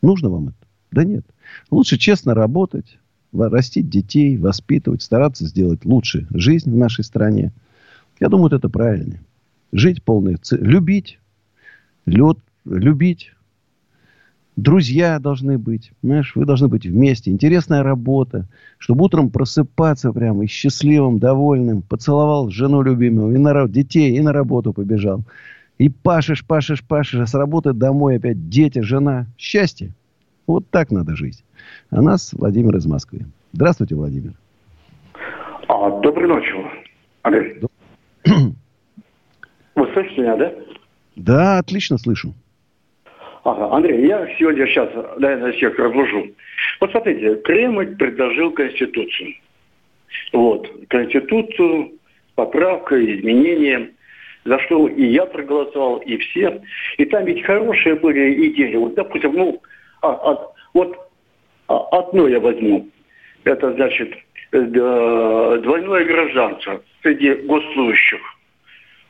[0.00, 0.66] Нужно вам это?
[0.90, 1.26] Да нет.
[1.70, 2.98] Лучше честно работать,
[3.34, 7.52] растить детей, воспитывать, стараться сделать лучше жизнь в нашей стране.
[8.18, 9.18] Я думаю, это правильно.
[9.72, 10.38] Жить полной...
[10.52, 11.18] Любить.
[12.06, 13.32] Лед, любить.
[14.58, 15.92] Друзья должны быть.
[16.02, 17.30] Знаешь, вы должны быть вместе.
[17.30, 18.48] Интересная работа.
[18.78, 21.82] Чтобы утром просыпаться прямо и счастливым, довольным.
[21.82, 23.36] Поцеловал жену любимую.
[23.36, 25.22] И на детей, и на работу побежал.
[25.78, 29.26] И пашешь, пашешь, пашешь, а с работы домой опять дети, жена.
[29.38, 29.92] Счастье.
[30.48, 31.44] Вот так надо жить.
[31.90, 33.26] А нас Владимир из Москвы.
[33.52, 34.32] Здравствуйте, Владимир.
[35.68, 36.50] А, доброй ночи,
[37.22, 37.60] Андрей.
[39.76, 40.52] Вы слышите меня, да?
[41.14, 42.34] Да, отлично слышу.
[43.44, 46.28] Ага, Андрей, я сегодня сейчас, наверное, всех разложу.
[46.80, 49.34] Вот смотрите, Кремль предложил Конституцию.
[50.32, 51.92] Вот, Конституцию,
[52.34, 53.90] поправка, изменения,
[54.44, 56.60] за что и я проголосовал, и все.
[56.96, 58.74] И там ведь хорошие были идеи.
[58.76, 59.62] Вот, допустим, ну,
[60.02, 60.96] а, а, вот
[61.68, 62.88] а, одно я возьму.
[63.44, 64.14] Это, значит,
[64.50, 68.20] двойное гражданство среди госслужащих.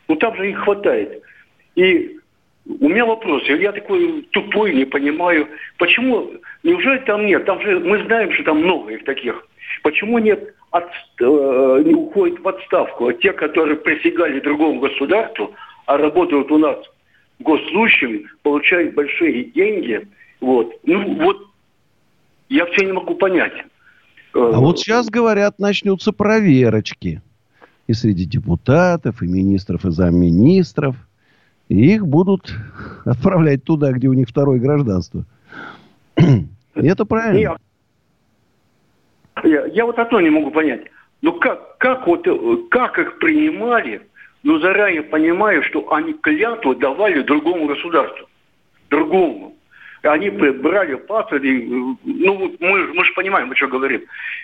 [0.08, 1.22] Ну, там же их хватает.
[1.76, 2.18] И
[2.68, 6.30] у меня вопрос, я такой тупой, не понимаю, почему,
[6.62, 9.46] неужели там нет, там же мы знаем, что там много их таких,
[9.82, 10.84] почему нет, от,
[11.20, 15.54] э, не уходят в отставку, а те, которые присягали другому государству,
[15.86, 16.76] а работают у нас
[17.38, 20.06] госслужащими, получают большие деньги,
[20.40, 21.38] вот, ну вот,
[22.50, 23.64] я все не могу понять.
[24.34, 27.22] А вот сейчас, говорят, начнутся проверочки
[27.86, 30.96] и среди депутатов, и министров, и замминистров–
[31.68, 32.52] и их будут
[33.04, 35.24] отправлять туда, где у них второе гражданство.
[36.16, 37.56] И это правильно.
[39.44, 40.86] Я, я вот одно не могу понять.
[41.22, 42.26] Ну как, как, вот,
[42.70, 44.02] как их принимали,
[44.42, 48.28] ну заранее понимая, что они клятву давали другому государству.
[48.90, 49.54] Другому.
[50.02, 51.68] они брали паспорты,
[52.04, 54.02] ну, мы, мы же понимаем, о чем говорим,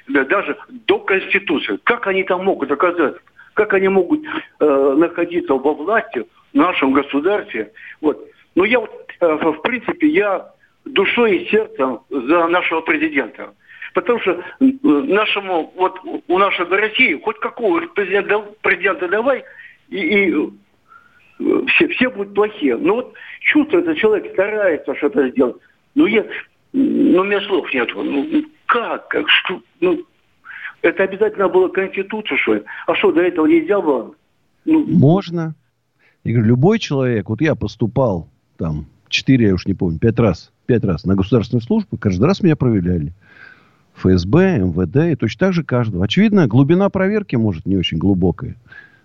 [0.08, 0.56] даже
[0.86, 1.78] до Конституции.
[1.84, 3.20] Как они там могут оказаться?
[3.54, 4.20] Как они могут
[4.60, 7.72] э, находиться во власти в нашем государстве?
[8.00, 8.24] Вот.
[8.54, 10.50] Ну, я вот, э, в принципе, я
[10.84, 13.52] душой и сердцем за нашего президента.
[13.92, 19.44] Потому что нашему, вот у нашей России хоть какого президента, президента давай,
[19.88, 20.50] и, и
[21.68, 22.76] все, все будут плохие.
[22.76, 25.56] Но вот чувствуется, человек старается что-то сделать.
[25.94, 26.24] Ну, я,
[26.72, 27.88] ну, у меня слов нет.
[27.94, 30.04] Ну, как, как, что, ну,
[30.82, 32.62] это обязательно было Конституция, что ли?
[32.86, 34.14] А что, до этого нельзя было?
[34.64, 34.84] Ну...
[34.86, 35.54] Можно.
[36.24, 40.52] Я говорю, любой человек, вот я поступал там, четыре, я уж не помню, пять раз,
[40.66, 43.12] пять раз на государственную службу, каждый раз меня проверяли.
[43.94, 46.04] ФСБ, МВД, и точно так же каждого.
[46.04, 48.56] Очевидно, глубина проверки может не очень глубокая.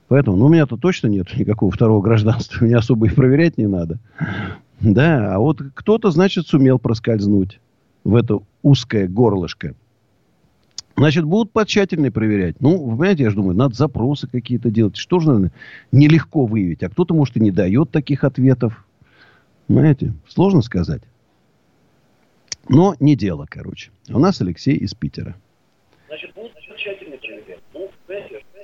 [0.08, 2.64] Поэтому, ну, у меня-то точно нет никакого второго гражданства.
[2.66, 4.00] Мне особо и проверять не надо.
[4.80, 7.60] Да, а вот кто-то, значит, сумел проскользнуть
[8.04, 9.76] в это узкое горлышко.
[11.00, 12.60] Значит, будут потщательнее проверять.
[12.60, 14.98] Ну, вы понимаете, я же думаю, надо запросы какие-то делать.
[14.98, 15.52] Что же, наверное,
[15.94, 16.84] нелегко выявить.
[16.84, 18.86] А кто-то, может, и не дает таких ответов.
[19.68, 21.02] Понимаете, сложно сказать.
[22.68, 23.92] Но не дело, короче.
[24.10, 25.38] У нас Алексей из Питера.
[26.10, 27.64] Значит, будут тщательно проверять.
[27.74, 27.90] Ну,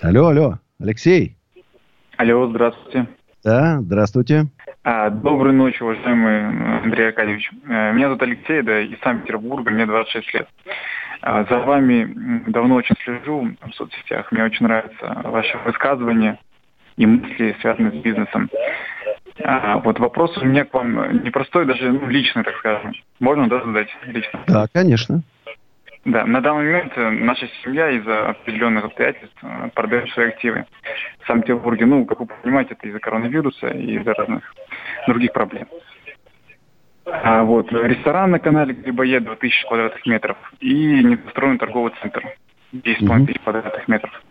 [0.02, 1.38] алло, алло, Алексей.
[2.18, 3.08] Алло, здравствуйте.
[3.46, 4.48] Да, здравствуйте.
[4.84, 7.50] А, доброй ночи, уважаемый Андрей Аркадьевич.
[7.64, 10.50] Э, меня зовут Алексей, да, из Санкт-Петербурга, мне 26 лет.
[11.22, 14.32] А, за вами давно очень слежу в соцсетях.
[14.32, 16.40] Мне очень нравятся ваши высказывания
[16.98, 18.50] и мысли, связанные с бизнесом.
[19.44, 22.94] А, вот вопрос у меня к вам непростой, даже ну, личный, так скажем.
[23.20, 24.40] Можно, да, задать лично?
[24.48, 25.22] Да, конечно.
[26.06, 30.66] Да, на данный момент э, наша семья из-за определенных обстоятельств э, продает свои активы
[31.22, 31.88] в Санкт-Петербурге.
[31.88, 34.44] Ну, как вы понимаете, это из-за коронавируса и из-за разных
[35.08, 35.68] других проблем.
[37.06, 42.24] А вот ресторан на канале Грибоедова тысяча квадратных метров и недостроенный торговый центр
[42.74, 44.24] 10,5 тысяч квадратных метров.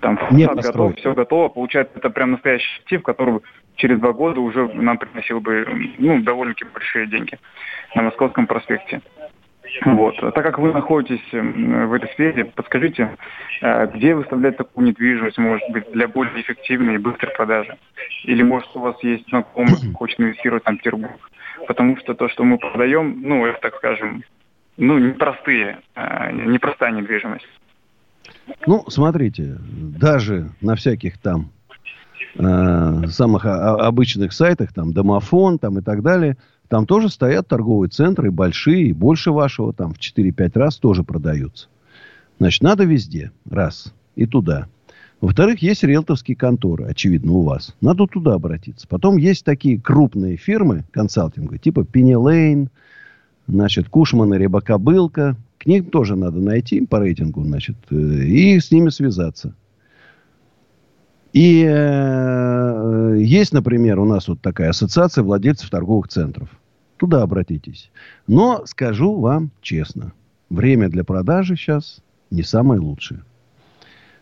[0.00, 1.48] Там фасад готов, все готово.
[1.48, 3.40] Получается, это прям настоящий актив, который
[3.76, 5.66] через два года уже нам приносил бы
[5.98, 7.38] ну, довольно-таки большие деньги
[7.94, 9.00] на Московском проспекте.
[9.84, 10.16] Вот.
[10.20, 13.16] Так как вы находитесь в этой сфере, подскажите,
[13.62, 17.76] э, где выставлять такую недвижимость, может быть, для более эффективной и быстрой продажи?
[18.24, 21.30] Или, может, у вас есть знакомый, хочет инвестировать там в Петербург?
[21.66, 24.22] Потому что то, что мы продаем, ну, это, так скажем,
[24.76, 27.48] ну, непростые, э, непростая недвижимость.
[28.66, 31.50] Ну, смотрите, даже на всяких там
[32.38, 36.36] э, самых обычных сайтах, там, домофон, там и так далее,
[36.68, 41.68] там тоже стоят торговые центры, большие, и больше вашего, там в 4-5 раз тоже продаются.
[42.38, 44.66] Значит, надо везде, раз, и туда.
[45.20, 47.74] Во-вторых, есть риэлторские конторы, очевидно, у вас.
[47.80, 48.86] Надо туда обратиться.
[48.86, 52.68] Потом есть такие крупные фирмы консалтинга, типа Пенелейн,
[53.46, 55.36] значит, Кушман и Рябокобылка.
[55.58, 59.54] К ним тоже надо найти по рейтингу, значит, э, и с ними связаться.
[61.32, 66.48] И э, есть, например, у нас вот такая ассоциация владельцев торговых центров.
[66.96, 67.90] Туда обратитесь.
[68.26, 70.12] Но скажу вам честно,
[70.48, 73.22] время для продажи сейчас не самое лучшее.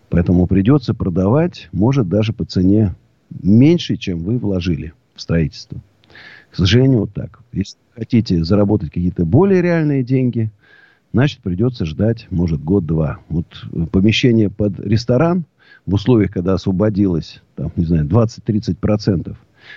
[0.09, 2.95] Поэтому придется продавать, может, даже по цене
[3.43, 5.81] меньше, чем вы вложили в строительство.
[6.51, 7.41] К сожалению, вот так.
[7.53, 10.51] Если хотите заработать какие-то более реальные деньги,
[11.13, 13.19] значит, придется ждать, может, год-два.
[13.29, 13.47] Вот
[13.91, 15.47] помещение под ресторан
[15.87, 19.37] в условиях, когда освободилось, там, не знаю, 20-30%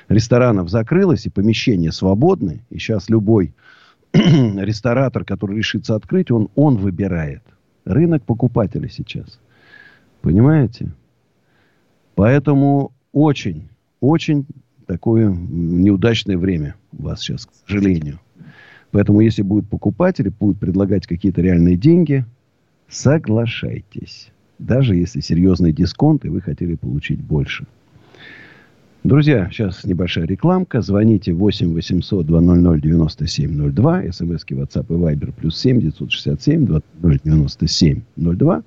[0.09, 3.53] ресторанов закрылось, и помещения свободны, и сейчас любой
[4.13, 7.43] ресторатор, который решится открыть, он, он выбирает.
[7.85, 9.39] Рынок покупателя сейчас.
[10.21, 10.91] Понимаете?
[12.15, 13.69] Поэтому очень,
[14.01, 14.45] очень
[14.85, 18.19] такое неудачное время у вас сейчас, к сожалению.
[18.91, 22.25] Поэтому, если будут покупатели, будут предлагать какие-то реальные деньги,
[22.87, 27.65] соглашайтесь даже если серьезный дисконт, и вы хотели получить больше.
[29.03, 30.81] Друзья, сейчас небольшая рекламка.
[30.81, 34.11] Звоните 8 800 200 9702.
[34.11, 38.63] СМСки WhatsApp и Viber плюс 7 967 200 9702.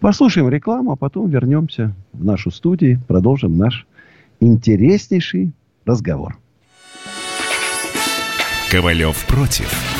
[0.00, 3.00] Послушаем рекламу, а потом вернемся в нашу студию.
[3.06, 3.86] Продолжим наш
[4.40, 5.52] интереснейший
[5.84, 6.38] разговор.
[8.70, 9.99] Ковалев против.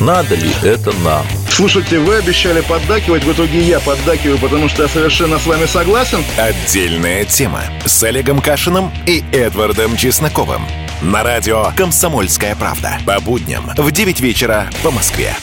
[0.00, 1.24] Надо ли это нам?
[1.48, 6.24] Слушайте, вы обещали поддакивать, в итоге я поддакиваю, потому что я совершенно с вами согласен.
[6.36, 10.62] Отдельная тема с Олегом Кашиным и Эдвардом Чесноковым.
[11.00, 12.98] На радио «Комсомольская правда».
[13.06, 15.34] По будням в 9 вечера по Москве.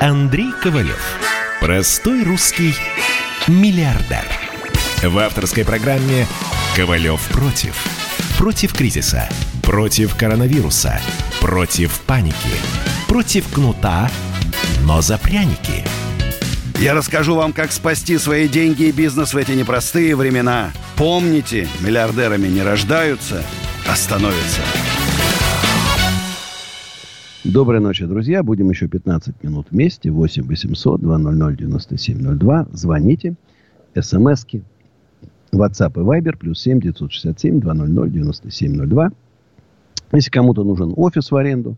[0.00, 1.00] Андрей Ковалев.
[1.60, 2.74] Простой русский
[3.46, 4.24] миллиардер.
[5.02, 6.26] В авторской программе
[6.74, 7.74] «Ковалев против».
[8.38, 9.28] Против кризиса.
[9.68, 10.98] Против коронавируса.
[11.42, 12.34] Против паники.
[13.06, 14.08] Против кнута,
[14.86, 15.84] но за пряники.
[16.80, 20.70] Я расскажу вам, как спасти свои деньги и бизнес в эти непростые времена.
[20.96, 23.42] Помните, миллиардерами не рождаются,
[23.86, 24.62] а становятся.
[27.44, 28.42] Доброй ночи, друзья.
[28.42, 30.10] Будем еще 15 минут вместе.
[30.10, 32.68] 8 800 200 9702.
[32.72, 33.34] Звоните.
[33.94, 34.62] СМСки.
[35.52, 36.38] WhatsApp и Viber.
[36.38, 39.12] Плюс 7 967 200 9702.
[40.12, 41.76] Если кому-то нужен офис в аренду,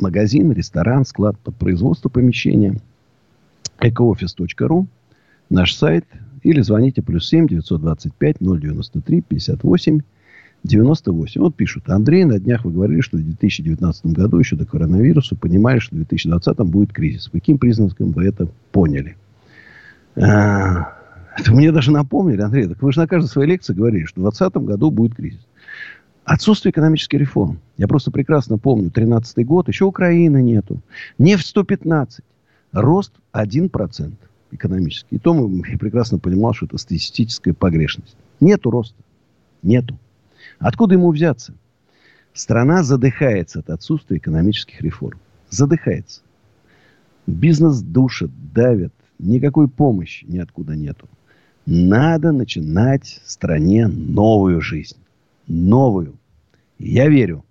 [0.00, 2.80] магазин, ресторан, склад под производство помещения,
[3.80, 4.86] экоофис.ру,
[5.50, 6.06] наш сайт,
[6.42, 10.00] или звоните плюс 7 925 093 58
[10.64, 11.40] 98.
[11.40, 11.88] Вот пишут.
[11.88, 15.98] Андрей, на днях вы говорили, что в 2019 году, еще до коронавируса, понимали, что в
[15.98, 17.28] 2020 будет кризис.
[17.32, 19.16] Каким признакам вы это поняли?
[20.16, 20.94] А,
[21.36, 24.24] это мне даже напомнили, Андрей, так вы же на каждой своей лекции говорили, что в
[24.24, 25.46] 2020 году будет кризис.
[26.26, 27.60] Отсутствие экономических реформ.
[27.76, 30.80] Я просто прекрасно помню, 13 год, еще Украины нету.
[31.18, 32.24] Нефть 115.
[32.72, 34.12] Рост 1%
[34.50, 35.16] экономический.
[35.16, 38.16] И то мы прекрасно понимал, что это статистическая погрешность.
[38.40, 39.00] Нету роста.
[39.62, 39.96] Нету.
[40.58, 41.54] Откуда ему взяться?
[42.32, 45.20] Страна задыхается от отсутствия экономических реформ.
[45.48, 46.22] Задыхается.
[47.28, 48.92] Бизнес душит, давит.
[49.20, 51.08] Никакой помощи ниоткуда нету.
[51.66, 54.96] Надо начинать стране новую жизнь
[55.46, 56.16] новую.
[56.78, 57.44] Я верю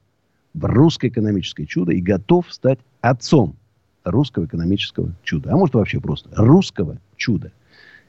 [0.54, 3.56] в русское экономическое чудо и готов стать отцом
[4.04, 5.52] русского экономического чуда.
[5.52, 7.52] А может вообще просто русского чуда.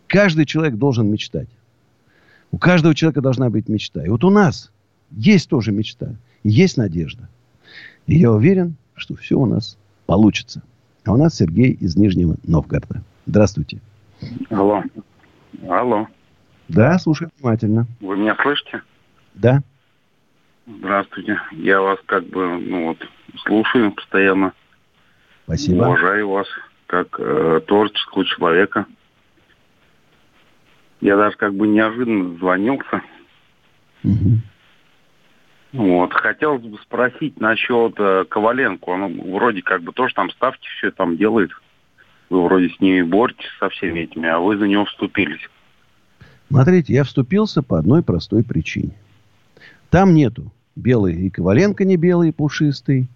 [0.07, 1.49] Каждый человек должен мечтать.
[2.53, 4.05] У каждого человека должна быть мечта.
[4.05, 4.71] И вот у нас
[5.11, 6.15] есть тоже мечта.
[6.45, 7.29] Есть надежда.
[8.07, 9.77] И я уверен, что все у нас
[10.07, 10.63] получится.
[11.05, 13.03] А у нас Сергей из Нижнего Новгорода.
[13.27, 13.81] Здравствуйте.
[14.51, 14.83] Алло.
[15.69, 16.07] Алло.
[16.69, 17.87] Да, слушаю внимательно.
[18.01, 18.83] Вы меня слышите?
[19.35, 19.63] Да.
[20.67, 21.41] Здравствуйте.
[21.53, 22.99] Я вас как бы, ну вот,
[23.45, 24.53] слушаю постоянно.
[25.45, 25.85] Спасибо.
[25.85, 26.49] Уважаю вас
[26.87, 28.87] как э, творческого человека.
[31.01, 33.03] Я даже как бы неожиданно звонился.
[34.03, 34.41] Угу.
[35.75, 36.13] Вот.
[36.15, 38.89] Хотелось бы спросить насчет э, Коваленко.
[38.89, 41.51] Он вроде как бы тоже там ставки все там делает.
[42.29, 45.49] Вы вроде с ними боретесь со всеми этими, а вы за него вступились.
[46.49, 48.95] Смотрите, я вступился по одной простой причине.
[49.91, 53.09] Там нету белый и Коваленко не белый и пушистый,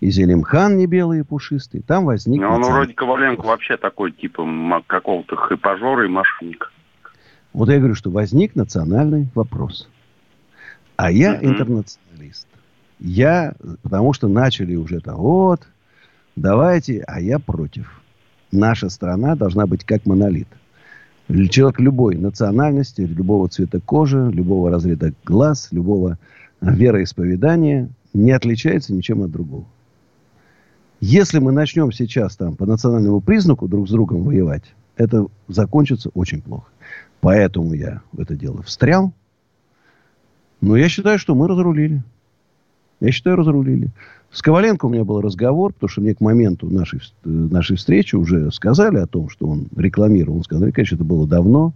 [0.00, 1.82] и Зелимхан не белый и пушистый.
[1.82, 2.40] Там возник...
[2.40, 4.44] Но он вроде Коваленко вообще такой, типа,
[4.86, 6.68] какого-то хайпажора и мошенника.
[7.52, 9.88] Вот я говорю, что возник национальный вопрос.
[10.96, 11.44] А я mm-hmm.
[11.44, 12.48] интернационалист.
[12.98, 15.62] Я, потому что начали уже там, вот,
[16.36, 18.00] давайте, а я против.
[18.52, 20.48] Наша страна должна быть как монолит.
[21.50, 26.18] Человек любой национальности, любого цвета кожи, любого разряда глаз, любого
[26.62, 29.66] вероисповедания не отличается ничем от другого.
[31.00, 34.62] Если мы начнем сейчас там по национальному признаку друг с другом воевать,
[34.96, 36.70] это закончится очень плохо.
[37.20, 39.12] Поэтому я в это дело встрял.
[40.60, 42.02] Но я считаю, что мы разрулили.
[43.00, 43.90] Я считаю, разрулили.
[44.30, 48.52] С Коваленко у меня был разговор, потому что мне к моменту нашей, нашей встречи уже
[48.52, 50.36] сказали о том, что он рекламировал.
[50.36, 51.72] Он сказал, конечно, это было давно.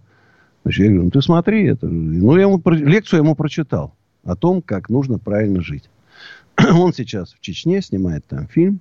[0.62, 1.88] Значит, я говорю, ну ты смотри, это...
[1.88, 3.95] Ну, я ему, лекцию я ему прочитал
[4.26, 5.88] о том, как нужно правильно жить.
[6.58, 8.80] Он сейчас в Чечне снимает там фильм.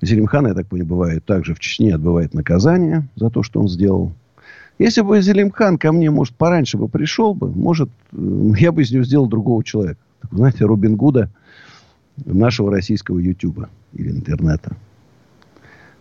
[0.00, 4.12] Зелимхан, я так понимаю, бывает также в Чечне отбывает наказание за то, что он сделал.
[4.78, 8.16] Если бы Зелимхан ко мне, может, пораньше бы пришел бы, может, э,
[8.58, 9.98] я бы из него сделал другого человека.
[10.20, 11.30] Так, знаете, Робин Гуда
[12.24, 14.76] нашего российского Ютуба или интернета.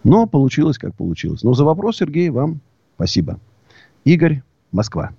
[0.03, 1.41] Но получилось, как получилось.
[1.41, 2.61] Но за вопрос, Сергей, вам
[2.95, 3.39] спасибо.
[4.05, 5.11] Игорь, Москва.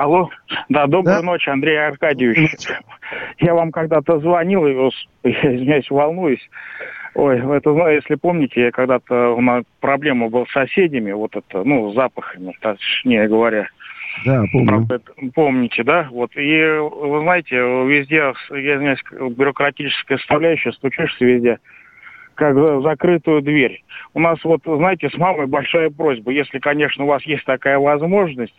[0.00, 0.30] Алло.
[0.70, 1.22] Да, доброй да?
[1.22, 2.56] ночи, Андрей Аркадьевич.
[3.38, 4.72] Я вам когда-то звонил, и,
[5.24, 6.48] я извиняюсь, волнуюсь.
[7.14, 11.64] Ой, это, ну, если помните, я когда-то у нас проблема была с соседями, вот это,
[11.64, 13.68] ну, запахами, точнее говоря.
[14.24, 14.88] Да, помню.
[15.34, 16.08] Помните, да?
[16.10, 16.30] Вот.
[16.34, 19.02] И, вы знаете, везде, я извиняюсь,
[19.36, 21.58] бюрократическая составляющая, стучишься везде,
[22.36, 23.84] как за закрытую дверь.
[24.14, 28.54] У нас вот, знаете, с мамой большая просьба, если, конечно, у вас есть такая возможность,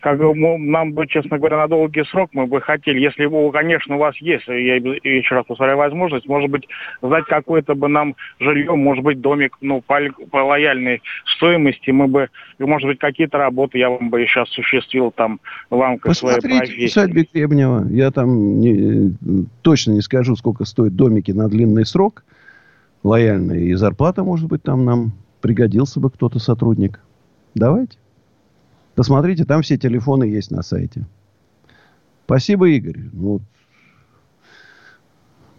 [0.00, 3.96] как мы, нам бы, честно говоря, на долгий срок мы бы хотели, если, его, конечно,
[3.96, 6.68] у вас есть, я еще раз повторяю, возможность, может быть,
[7.02, 9.98] сдать какое-то бы нам жилье, может быть, домик, ну, по,
[10.30, 11.02] по лояльной
[11.36, 12.28] стоимости, мы бы,
[12.58, 15.40] может быть, какие-то работы я вам бы еще осуществил там
[15.70, 16.86] в рамках своей профессии.
[16.86, 17.86] усадьбе Гребнева.
[17.90, 19.14] Я там не,
[19.62, 22.24] точно не скажу, сколько стоят домики на длинный срок
[23.02, 23.66] лояльные.
[23.66, 27.00] И зарплата, может быть, там нам пригодился бы кто-то сотрудник.
[27.54, 27.98] Давайте.
[28.98, 31.06] Посмотрите, там все телефоны есть на сайте.
[32.24, 32.98] Спасибо, Игорь.
[33.12, 33.40] Ну,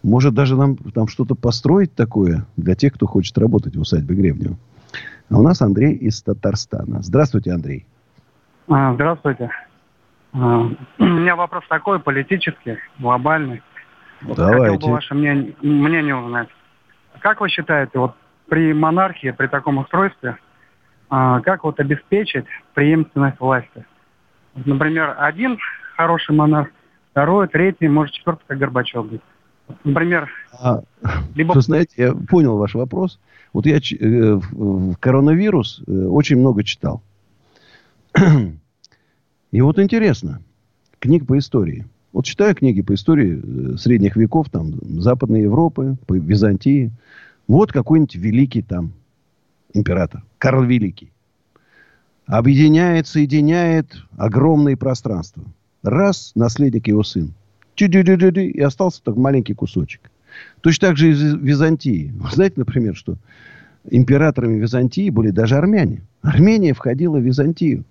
[0.02, 4.58] может, даже нам там что-то построить такое для тех, кто хочет работать в усадьбе Гребнева.
[5.30, 7.00] А у нас Андрей из Татарстана.
[7.00, 7.86] Здравствуйте, Андрей.
[8.68, 9.48] А, здравствуйте.
[10.34, 10.60] А,
[10.98, 13.62] у меня вопрос такой, политический, глобальный.
[14.20, 14.74] Давайте.
[14.74, 16.50] Хотел бы ваше мнение, мнение узнать.
[17.20, 18.14] Как вы считаете, вот
[18.50, 20.36] при монархии, при таком устройстве,
[21.10, 23.84] как вот обеспечить преемственность власти?
[24.54, 25.58] Например, один
[25.96, 26.68] хороший монарх,
[27.10, 29.20] второй, третий, может, четвертый, как Горбачев быть.
[29.84, 30.28] Например,
[30.60, 30.80] а,
[31.34, 31.52] либо...
[31.52, 33.20] Вы знаете, я понял ваш вопрос.
[33.52, 37.02] Вот я э, в коронавирус э, очень много читал.
[39.52, 40.40] И вот интересно,
[40.98, 41.86] книг по истории.
[42.12, 46.92] Вот читаю книги по истории э, средних веков, там, Западной Европы, по Византии.
[47.46, 48.92] Вот какой-нибудь великий там
[49.72, 51.12] император, Карл Великий.
[52.26, 55.42] Объединяет, соединяет огромные пространства.
[55.82, 57.34] Раз, наследник его сын.
[57.76, 60.10] И остался так маленький кусочек.
[60.60, 62.12] Точно так же и в Византии.
[62.20, 63.16] Вы знаете, например, что
[63.90, 66.02] императорами Византии были даже армяне.
[66.22, 67.84] Армения входила в Византию.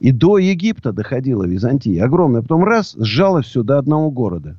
[0.00, 2.04] И до Египта доходила Византия.
[2.04, 2.42] Огромная.
[2.42, 4.56] Потом раз, сжалось все до одного города.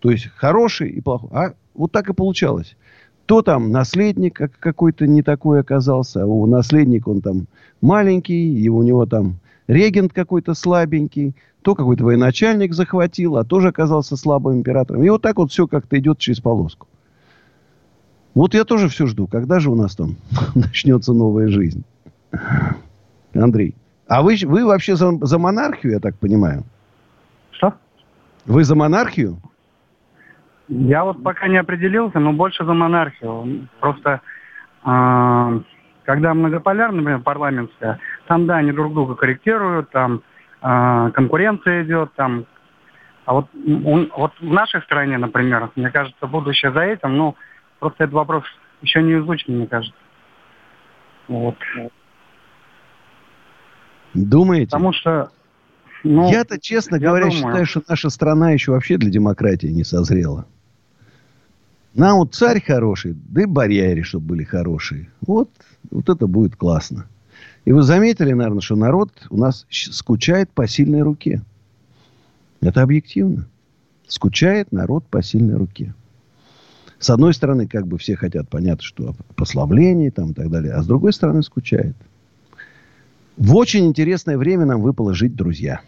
[0.00, 1.30] То есть хороший и плохой.
[1.32, 2.76] А вот так и получалось.
[3.30, 7.46] То там наследник какой-то не такой оказался, а у наследника он там
[7.80, 9.36] маленький, и у него там
[9.68, 15.04] регент какой-то слабенький, то какой-то военачальник захватил, а тоже оказался слабым императором.
[15.04, 16.88] И вот так вот все как-то идет через полоску.
[18.34, 20.16] Вот я тоже все жду, когда же у нас там
[20.56, 21.84] начнется новая жизнь.
[23.32, 23.76] Андрей.
[24.08, 26.64] А вы, вы вообще за, за монархию, я так понимаю?
[27.52, 27.74] Что?
[28.44, 29.38] Вы за монархию?
[30.70, 33.66] Я вот пока не определился, но больше за монархию.
[33.80, 34.20] Просто
[34.84, 35.60] э,
[36.04, 37.98] когда многополярная, например, парламентская,
[38.28, 40.22] там, да, они друг друга корректируют, там
[40.62, 42.46] э, конкуренция идет, там.
[43.24, 43.46] А вот,
[43.84, 47.34] он, вот в нашей стране, например, мне кажется, будущее за этим, ну,
[47.80, 48.44] просто этот вопрос
[48.80, 49.98] еще не изучен, мне кажется.
[51.26, 51.56] Вот.
[54.14, 54.70] Думаете?
[54.70, 55.30] Потому что...
[56.04, 57.36] Ну, Я-то, честно я говоря, думаю.
[57.36, 60.46] считаю, что наша страна еще вообще для демократии не созрела.
[61.94, 65.10] Нам вот царь хороший, да и бояре, чтобы были хорошие.
[65.22, 65.50] Вот,
[65.90, 67.06] вот это будет классно.
[67.64, 71.42] И вы заметили, наверное, что народ у нас скучает по сильной руке.
[72.60, 73.48] Это объективно.
[74.06, 75.94] Скучает народ по сильной руке.
[76.98, 80.74] С одной стороны, как бы все хотят, понятно, что прославление там и так далее.
[80.74, 81.96] А с другой стороны, скучает.
[83.36, 85.80] В очень интересное время нам выпало жить, друзья.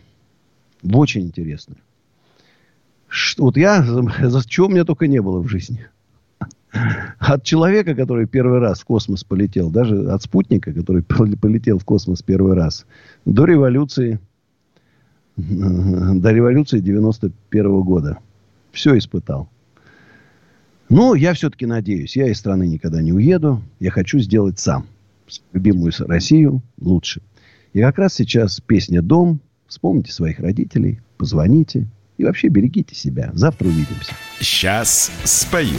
[0.83, 1.77] В очень интересное.
[3.33, 5.87] Что, вот я, за чего меня только не было в жизни.
[7.19, 12.21] От человека, который первый раз в космос полетел, даже от спутника, который полетел в космос
[12.21, 12.85] первый раз,
[13.25, 14.21] до революции,
[15.39, 18.19] до революции 91 -го года.
[18.71, 19.49] Все испытал.
[20.91, 23.63] Но я все-таки надеюсь, я из страны никогда не уеду.
[23.81, 24.85] Я хочу сделать сам
[25.55, 27.23] любимую Россию лучше.
[27.73, 29.41] И как раз сейчас песня «Дом».
[29.69, 31.89] Вспомните своих родителей, позвоните.
[32.19, 33.31] И вообще берегите себя.
[33.35, 34.13] Завтра увидимся.
[34.41, 35.79] Сейчас спою.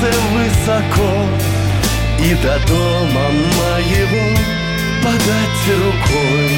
[0.00, 1.12] солнце высоко
[2.18, 4.26] И до дома моего
[5.02, 6.52] подать рукой.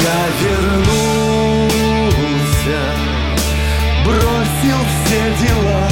[0.00, 1.20] Я вернулся,
[4.04, 5.88] бросил все дела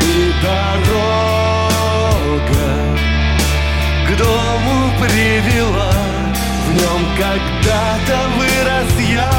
[0.00, 1.88] И дорога
[4.06, 5.94] к дому привела.
[6.66, 9.34] В нем когда-то вырос я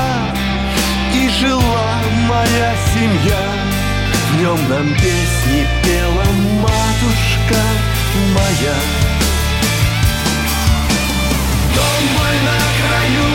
[1.14, 1.92] И жила
[2.28, 3.79] моя семья.
[4.30, 6.24] В нем нам песни пела
[6.62, 7.62] матушка
[8.36, 8.76] моя.
[11.76, 13.30] Дом мой на краю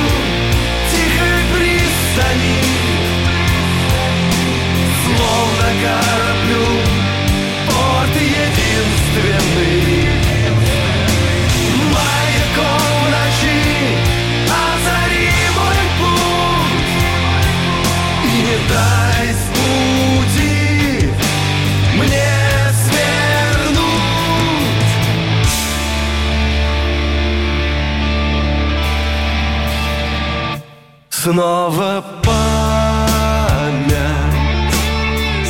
[0.91, 2.61] тихой пристани.
[5.05, 6.67] Словно кораблю
[7.67, 9.83] порт единственный.
[11.93, 13.61] Маяком ночи
[14.47, 16.93] озари мой путь.
[18.25, 19.04] И не дай
[31.25, 32.35] Снова память.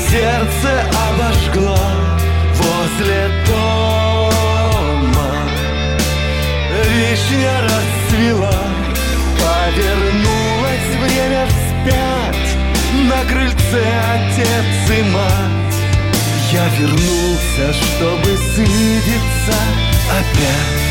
[0.09, 0.71] Сердце
[1.09, 1.91] обожгла
[2.55, 5.33] возле дома.
[6.71, 8.59] Вишня расцвела
[9.41, 12.51] Повернулось время вспять.
[13.11, 15.79] На крыльце отец и мать.
[16.53, 19.59] Я вернулся, чтобы свидеться
[20.09, 20.85] опять.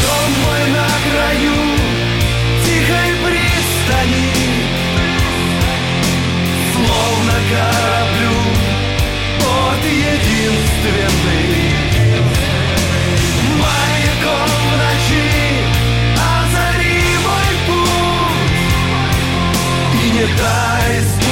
[0.00, 1.67] Дом мой на краю
[3.88, 4.32] пристани
[6.72, 8.36] Словно кораблю
[9.40, 11.48] порт единственный
[13.58, 15.28] Маяком в ночи
[16.16, 18.62] озари мой путь
[19.94, 21.27] И не дай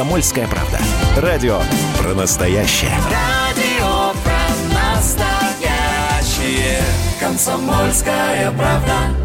[0.00, 0.78] «Комсомольская правда».
[1.18, 1.60] Радио
[1.98, 2.96] про настоящее.
[3.10, 4.48] Радио про
[4.94, 6.80] настоящее.
[7.20, 9.19] Комсомольская правда.